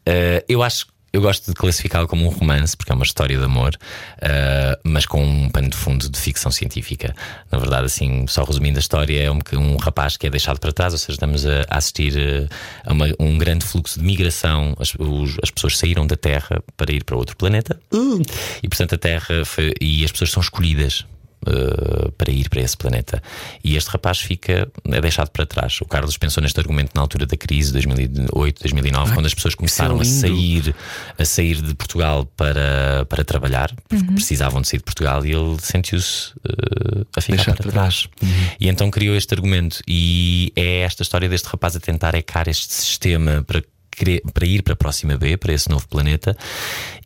[0.09, 0.87] Uh, eu acho
[1.17, 5.07] eu gosto de classificá-lo como um romance, porque é uma história de amor, uh, mas
[5.07, 7.15] com um pano de fundo de ficção científica.
[7.51, 10.73] Na verdade, assim, só resumindo a história, é um, um rapaz que é deixado para
[10.73, 12.49] trás, ou seja, estamos a, a assistir uh,
[12.85, 14.77] a uma, um grande fluxo de migração.
[14.79, 18.23] As, os, as, pessoas saíram da Terra para ir para outro planeta, uh,
[18.63, 21.07] e portanto a Terra foi, e as pessoas são escolhidas
[21.47, 23.23] uh, para ir para esse planeta.
[23.63, 25.81] E este rapaz fica, é deixado para trás.
[25.81, 29.55] O Carlos pensou neste argumento na altura da crise, 2008, 2009, Ai, quando as pessoas
[29.55, 30.75] começaram é a sair,
[31.19, 34.15] a sair de Portugal para, para trabalhar, porque uhum.
[34.15, 38.09] precisavam de sair de Portugal, e ele sentiu-se uh, a ficar Deixar para trás.
[38.23, 38.29] Uhum.
[38.61, 39.81] E então criou este argumento.
[39.87, 43.63] E é esta história deste rapaz a tentar ecar este sistema para
[44.33, 46.37] para ir para a próxima B, para esse novo planeta,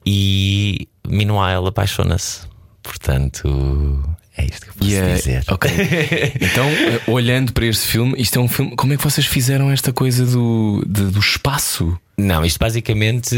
[0.04, 2.48] e meanwhile apaixona-se.
[2.82, 5.44] Portanto, É isto que eu posso E, eh, dizer.
[5.48, 5.70] ok.
[6.40, 8.74] Então, eh, olhando para este filme, isto é um filme.
[8.76, 11.96] Como é que vocês fizeram esta coisa do, de- do espaço?
[12.22, 13.34] Não, isto basicamente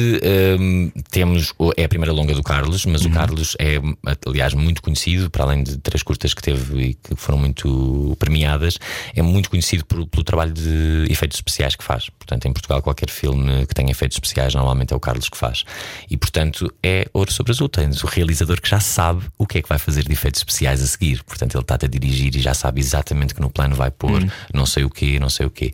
[0.59, 1.53] hum, temos.
[1.77, 3.79] É a primeira longa do Carlos, mas o Carlos é,
[4.27, 8.79] aliás, muito conhecido, para além de três curtas que teve e que foram muito premiadas,
[9.15, 12.09] é muito conhecido por- pelo trabalho de efeitos especiais que faz.
[12.19, 15.65] Portanto, em Portugal, qualquer filme que tenha efeitos especiais, normalmente é o Carlos que faz.
[16.11, 17.69] E, portanto, é ouro sobre azul.
[17.69, 20.83] Tens o realizador que já sabe o que é que vai fazer de efeitos especiais
[20.83, 21.23] a seguir.
[21.25, 24.23] Portanto, ele está-te a dirigir e já sabe exatamente que no plano vai pôr
[24.53, 25.73] não sei o quê, não sei o quê.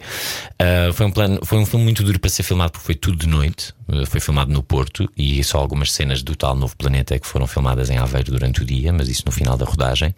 [0.58, 3.16] Ah, foi, um plano, foi um filme muito duro para ser filmado porque foi tudo
[3.18, 3.72] de noite.
[3.88, 7.26] Uh, Foi filmado no Porto e só algumas cenas do tal Novo Planeta é que
[7.26, 10.14] foram filmadas em Aveiro durante o dia, mas isso no final da rodagem,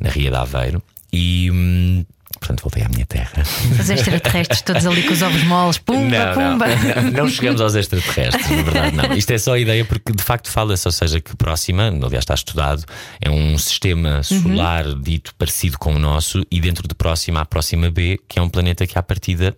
[0.00, 0.82] na Ria de Aveiro.
[1.12, 1.50] E.
[1.50, 2.04] hum,
[2.40, 3.44] Portanto, voltei à minha terra.
[3.80, 6.66] Os extraterrestres todos ali com os ovos moles, pumba, pumba.
[6.66, 9.16] Não, não, não chegamos aos extraterrestres, na verdade, não.
[9.16, 12.34] Isto é só a ideia porque de facto fala-se, ou seja, que Próxima, aliás está
[12.34, 12.84] estudado,
[13.20, 17.90] é um sistema solar dito parecido com o nosso, e dentro de Próxima há Próxima
[17.90, 19.56] B, que é um planeta que à partida.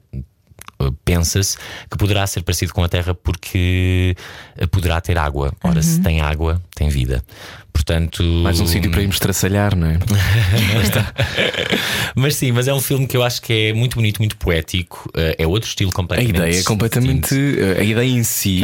[0.88, 1.56] Eh, Pensa-se
[1.90, 4.16] que poderá ser parecido com a Terra porque
[4.56, 5.52] eh, poderá ter água.
[5.62, 7.22] Ora, se tem água, tem vida.
[7.72, 9.98] Portanto, Mais um sítio para irmos traçalhar, não é?
[12.16, 15.10] mas sim, mas é um filme que eu acho que é muito bonito, muito poético.
[15.14, 16.36] eh, É outro estilo A completamente.
[16.36, 17.20] ideia é completamente.
[17.34, 17.80] distinto.
[17.80, 18.62] A ideia em si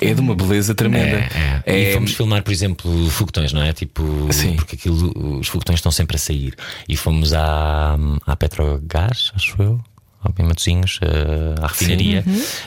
[0.00, 1.16] É é de uma beleza tremenda.
[1.16, 1.90] É, é.
[1.90, 3.72] E fomos filmar, por exemplo, foguetões, não é?
[3.72, 4.56] Tipo, Sim.
[4.56, 6.54] porque aquilo, os foguetões estão sempre a sair.
[6.88, 7.96] E fomos à,
[8.26, 9.80] à Petrogás, acho eu.
[10.38, 12.24] Em Matosinhos, eh, à refinaria,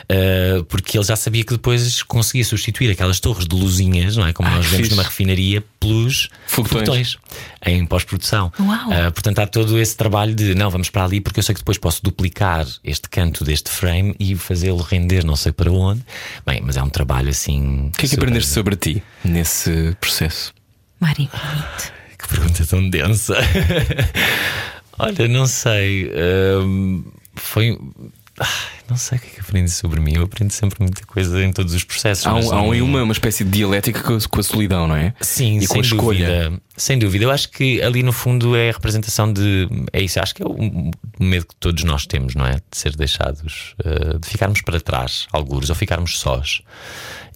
[0.08, 4.32] eh, porque ele já sabia que depois conseguia substituir aquelas torres de luzinhas, não é?
[4.32, 4.90] Como Ah, nós vemos fixe.
[4.90, 7.16] numa refinaria, pelos Foguetões.
[7.64, 8.52] em pós-produção.
[8.60, 8.92] Uau.
[8.92, 11.60] Eh, portanto, há todo esse trabalho de não, vamos para ali porque eu sei que
[11.60, 16.02] depois posso duplicar este canto deste frame e fazê-lo render não sei para onde.
[16.46, 17.88] Bem, mas é um trabalho assim.
[17.88, 20.52] O que é que aprendeste sobre ti nesse processo?
[21.00, 21.28] Mário.
[22.18, 23.36] Que pergunta tão densa.
[24.98, 26.10] Olha, não sei.
[26.62, 27.04] hum,
[27.36, 27.78] foi.
[28.90, 30.14] Não sei o que é que aprendi sobre mim.
[30.16, 32.26] Eu aprendo sempre muita coisa em todos os processos.
[32.26, 35.14] Há, um, há um- aí uma, uma espécie de dialética com a, solidão, não é?
[35.20, 36.26] Sim, e sem escolha.
[36.48, 36.62] dúvida.
[36.76, 37.24] Sem dúvida.
[37.24, 39.68] Eu acho que ali no fundo é a representação de.
[39.92, 42.54] É isso, acho que é o medo que todos nós temos, não é?
[42.54, 46.60] De ser deixados, eh, de ficarmos para trás, algures, ou ficarmos sós.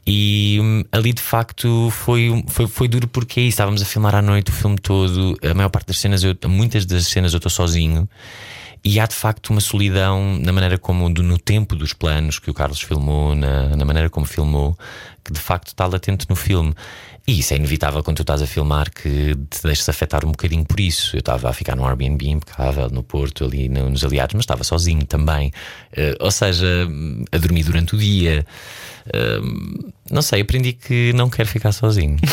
[0.05, 4.15] E hum, ali de facto foi, foi, foi duro porque é isso, estávamos a filmar
[4.17, 5.39] à noite o filme todo.
[5.49, 8.09] A maior parte das cenas, eu, muitas das cenas eu estou sozinho.
[8.85, 12.55] E há de facto uma solidão na maneira como, no tempo dos planos que o
[12.55, 14.79] Carlos filmou, na, na maneira como filmou,
[15.25, 16.75] que de facto está latente no filme.
[17.29, 20.65] E isso é inevitável quando tu estás a filmar que te deixes afetar um bocadinho
[20.65, 21.15] por isso.
[21.15, 24.65] Eu estava a ficar num Airbnb impecável no Porto, ali no- nos aliados, mas estava
[24.65, 25.53] sozinho também.
[25.95, 26.67] Eh, ou seja,
[27.31, 28.47] a dormir durante o dia.
[29.13, 29.41] Eh,
[30.11, 32.17] não sei, aprendi que não quero ficar sozinho.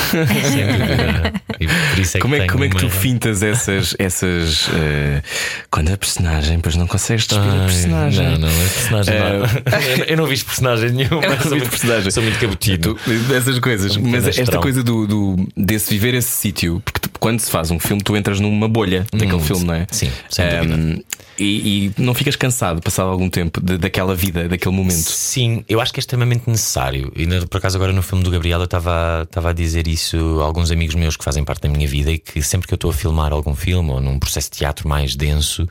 [1.57, 3.95] É Como é, como é que tu fintas essas.
[3.97, 5.21] essas eh,
[5.71, 8.25] quando a personagem, pois não consegues despir a personagem?
[8.31, 9.25] Não, não, a personagem não.
[9.25, 11.23] Eu, eu não vi personagem nenhuma.
[11.23, 12.11] Eu não sou muito- personagem.
[12.11, 12.95] Sou muito cabotino.
[12.95, 13.95] Tu- dessas coisas.
[13.97, 18.01] Mas esta coisa do, do- desse viver esse sítio, porque quando se faz um filme,
[18.03, 19.81] tu entras numa bolha daquele filme, não é?
[19.81, 21.03] Hum, sim, sem dúvida.
[21.39, 24.93] e, e não ficas cansado, passado algum tempo, de- daquela vida, daquele momento.
[25.09, 27.11] Sim, eu acho que é extremamente necessário.
[27.15, 30.71] E por acaso, agora no filme do Gabriel, eu estava a dizer isso a alguns
[30.71, 32.93] amigos meus que fazem parte da minha vida e que sempre que eu estou a
[32.93, 35.67] filmar algum filme ou num processo de teatro mais denso,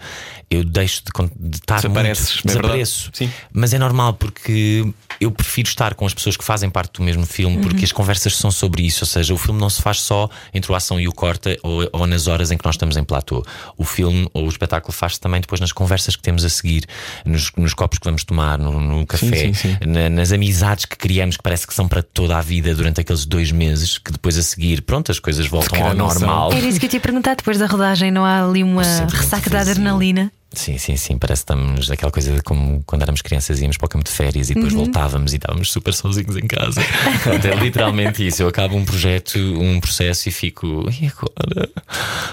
[0.54, 3.10] eu deixo de, de estar Desapareces, muito, é desapareço.
[3.12, 3.30] Sim.
[3.52, 4.84] Mas é normal porque
[5.20, 8.36] eu prefiro estar com as pessoas que fazem parte do mesmo filme porque as conversas
[8.36, 9.04] são sobre isso.
[9.04, 11.88] Ou seja, o filme não se faz só entre o ação e o corta ou,
[11.92, 13.44] ou nas horas em que nós estamos em platô.
[13.76, 16.84] O filme ou o espetáculo faz-se também depois nas conversas que temos a seguir,
[17.24, 19.76] nos, nos copos que vamos tomar, no, no café, sim, sim.
[19.86, 23.24] na- nas amizades que criamos que parece que são para toda a vida durante aqueles
[23.24, 26.52] dois meses que depois a seguir, pronto, as coisas voltam ao normal.
[26.52, 27.36] Era isso que eu te ia perguntar.
[27.36, 29.72] Depois da rodagem, não há ali uma ressaca de vazio.
[29.72, 30.32] adrenalina?
[30.54, 31.18] Sim, sim, sim.
[31.18, 34.10] Parece que estamos aquela coisa de como quando éramos crianças íamos para o campo de
[34.10, 36.80] férias e depois voltávamos e estávamos super sozinhos em casa.
[36.80, 38.42] É literalmente isso.
[38.42, 40.88] Eu acabo um projeto, um processo e fico.
[41.00, 41.70] E agora?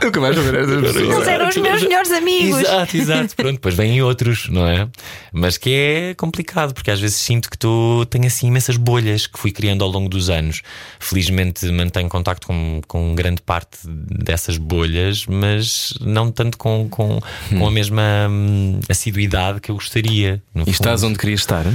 [0.04, 1.16] Nunca mais vou ver estas pessoas.
[1.16, 2.60] Eles eram os meus melhores amigos.
[2.60, 3.36] Exato, exato.
[3.36, 4.88] Pronto, depois vêm outros, não é?
[5.34, 9.40] Mas que é complicado, porque às vezes sinto que tô, tenho assim imensas bolhas que
[9.40, 10.62] fui criando ao longo dos anos.
[11.00, 17.20] Felizmente mantenho contacto com, com grande parte dessas bolhas, mas não tanto com, com,
[17.50, 20.42] com a mesma hum, assiduidade que eu gostaria.
[20.56, 21.66] E estás onde querias estar?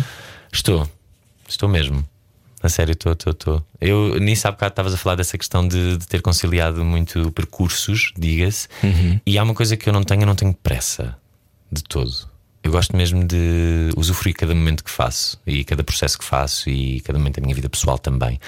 [0.53, 0.89] Estou,
[1.49, 2.07] estou mesmo.
[2.63, 3.67] A sério, estou, estou, estou.
[3.81, 8.13] Eu nisso há bocado estavas a falar dessa questão de, de ter conciliado muito percursos,
[8.17, 8.69] diga-se,
[9.25, 11.17] e há uma coisa que eu não tenho, eu não tenho pressa
[11.71, 12.29] de todo.
[12.67, 17.01] Eu gosto mesmo de usufruir cada momento que faço e cada processo que faço e
[17.03, 18.41] cada momento da minha vida pessoal também.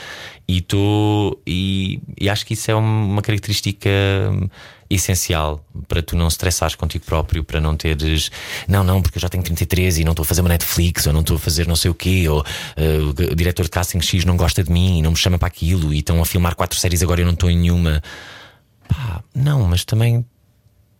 [0.48, 3.88] E, tô, e, e acho que isso é uma característica
[4.90, 8.28] essencial para tu não estressares contigo próprio, para não teres,
[8.66, 11.12] não, não, porque eu já tenho 33 e não estou a fazer uma Netflix, ou
[11.12, 14.24] não estou a fazer não sei o quê, ou uh, o diretor de casting X
[14.24, 16.76] não gosta de mim e não me chama para aquilo, e estão a filmar quatro
[16.76, 18.02] séries agora e eu não estou em nenhuma.
[18.88, 20.26] Pá, não, mas também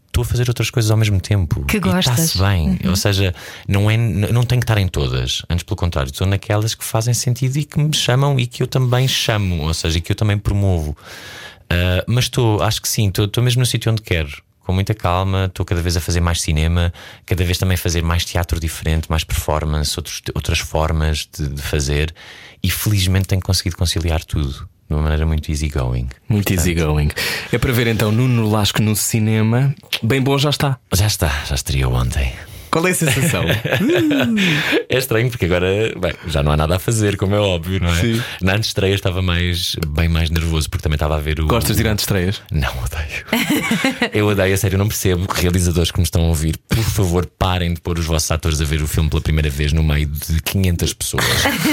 [0.09, 1.64] estou a fazer outras coisas ao mesmo tempo.
[1.64, 2.18] Que gostas.
[2.18, 2.70] Está-se bem.
[2.82, 2.90] Uhum.
[2.90, 3.34] Ou seja,
[3.66, 5.42] não, é, não tenho que estar em todas.
[5.48, 8.66] Antes, pelo contrário, estou naquelas que fazem sentido e que me chamam e que eu
[8.66, 10.90] também chamo, ou seja, que eu também promovo.
[10.90, 14.42] Uh, mas estou, acho que sim, estou mesmo no sítio onde quero.
[14.61, 16.92] Com muita calma, estou cada vez a fazer mais cinema,
[17.24, 21.62] cada vez também a fazer mais teatro diferente, mais performance, outros, outras formas de, de
[21.62, 22.14] fazer,
[22.62, 26.09] e felizmente tenho conseguido conciliar tudo de uma maneira muito easygoing.
[26.28, 27.11] Muito easygoing.
[27.53, 29.74] É para ver então Nuno Lasco no cinema.
[30.03, 30.78] Bem bom, já está.
[30.95, 32.32] Já está, já estreou ontem.
[32.70, 33.44] Qual é a sensação?
[34.88, 35.66] é estranho porque agora
[35.98, 38.00] bem, já não há nada a fazer, como é óbvio, não é?
[38.00, 38.22] Sim.
[38.40, 41.46] Na antestreia estava mais, bem mais nervoso porque também estava a ver o.
[41.46, 42.42] Gostas de ir a antestreias?
[42.50, 44.10] Não, odeio.
[44.12, 45.26] eu odeio, a sério, eu não percebo.
[45.32, 48.64] Realizadores que me estão a ouvir, por favor, parem de pôr os vossos atores a
[48.64, 51.24] ver o filme pela primeira vez no meio de 500 pessoas.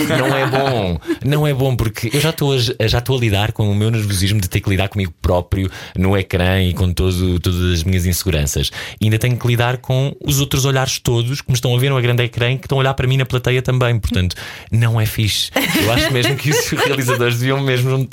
[0.07, 3.51] não é bom, não é bom porque eu já estou a, já estou a lidar
[3.51, 7.39] com o meu nervosismo de ter que lidar comigo próprio no ecrã e com todo,
[7.39, 8.71] todas as minhas inseguranças.
[8.99, 11.89] E ainda tenho que lidar com os outros olhares todos que me estão a ver
[11.89, 13.97] no grande ecrã que estão a olhar para mim na plateia também.
[13.99, 14.35] Portanto,
[14.71, 15.51] não é fixe.
[15.81, 18.07] Eu acho mesmo que os realizadores deviam mesmo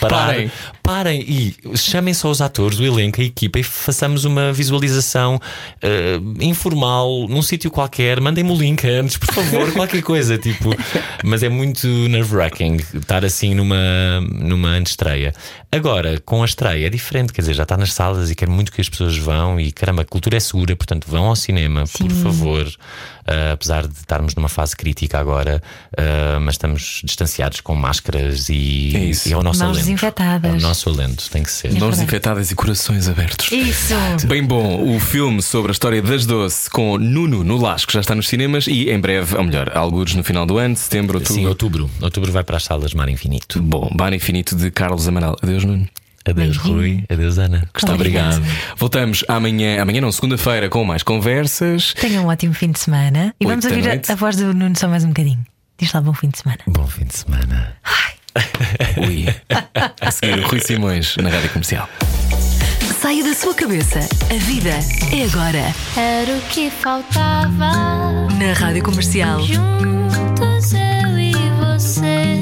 [0.00, 0.26] parar.
[0.26, 0.50] Parem.
[0.82, 6.42] Parem e chamem só os atores, o elenco, a equipa e façamos uma visualização uh,
[6.42, 8.20] informal num sítio qualquer.
[8.20, 10.38] Mandem-me o link antes, por favor, qualquer coisa.
[10.38, 10.74] Tipo,
[11.24, 15.32] mas é muito nerve-wracking estar assim numa, numa antestreia.
[15.70, 18.70] Agora, com a estreia é diferente, quer dizer, já está nas salas e quero muito
[18.70, 22.01] que as pessoas vão e caramba, a cultura é segura, portanto vão ao cinema, Sim.
[22.08, 22.66] Por favor.
[23.22, 28.92] Uh, apesar de estarmos numa fase crítica agora, uh, mas estamos distanciados com máscaras e
[28.96, 29.84] é, e é o nosso Mãos alento.
[29.84, 30.54] desinfetadas.
[30.54, 31.68] É o nosso alento, tem que ser.
[31.68, 33.52] É Mãos desinfetadas e corações abertos.
[33.52, 33.94] Isso.
[34.26, 38.12] Bem bom, o filme sobre a história das doce com Nuno no Lasco já está
[38.14, 41.40] nos cinemas e em breve, ou melhor, alguns no final do ano, setembro, outubro.
[41.40, 41.90] Sim, outubro.
[42.00, 43.62] Outubro vai para as salas Mar Infinito.
[43.62, 45.36] Bom, Mar Infinito de Carlos Amaral.
[45.40, 45.86] Adeus, Nuno.
[46.28, 47.04] Adeus, Rui.
[47.08, 47.64] Adeus, Ana.
[47.72, 47.94] Gostava.
[47.94, 48.42] Obrigado.
[48.76, 51.94] Voltamos amanhã, amanhã não, segunda-feira, com mais conversas.
[51.94, 54.88] Tenham um ótimo fim de semana e vamos ouvir a, a, voz do Nuno só
[54.88, 55.44] mais um bocadinho.
[55.78, 56.60] Diz lá bom fim de semana.
[56.66, 57.76] Bom fim de semana.
[57.82, 58.12] Ai.
[59.06, 59.26] Ui.
[60.00, 61.88] A seguir o Rui Simões na rádio comercial.
[63.00, 63.98] Saia da sua cabeça.
[63.98, 64.70] A vida
[65.12, 65.74] é agora.
[65.96, 67.72] Era o que faltava.
[68.38, 69.42] Na rádio comercial.
[69.42, 72.41] Juntos eu e você.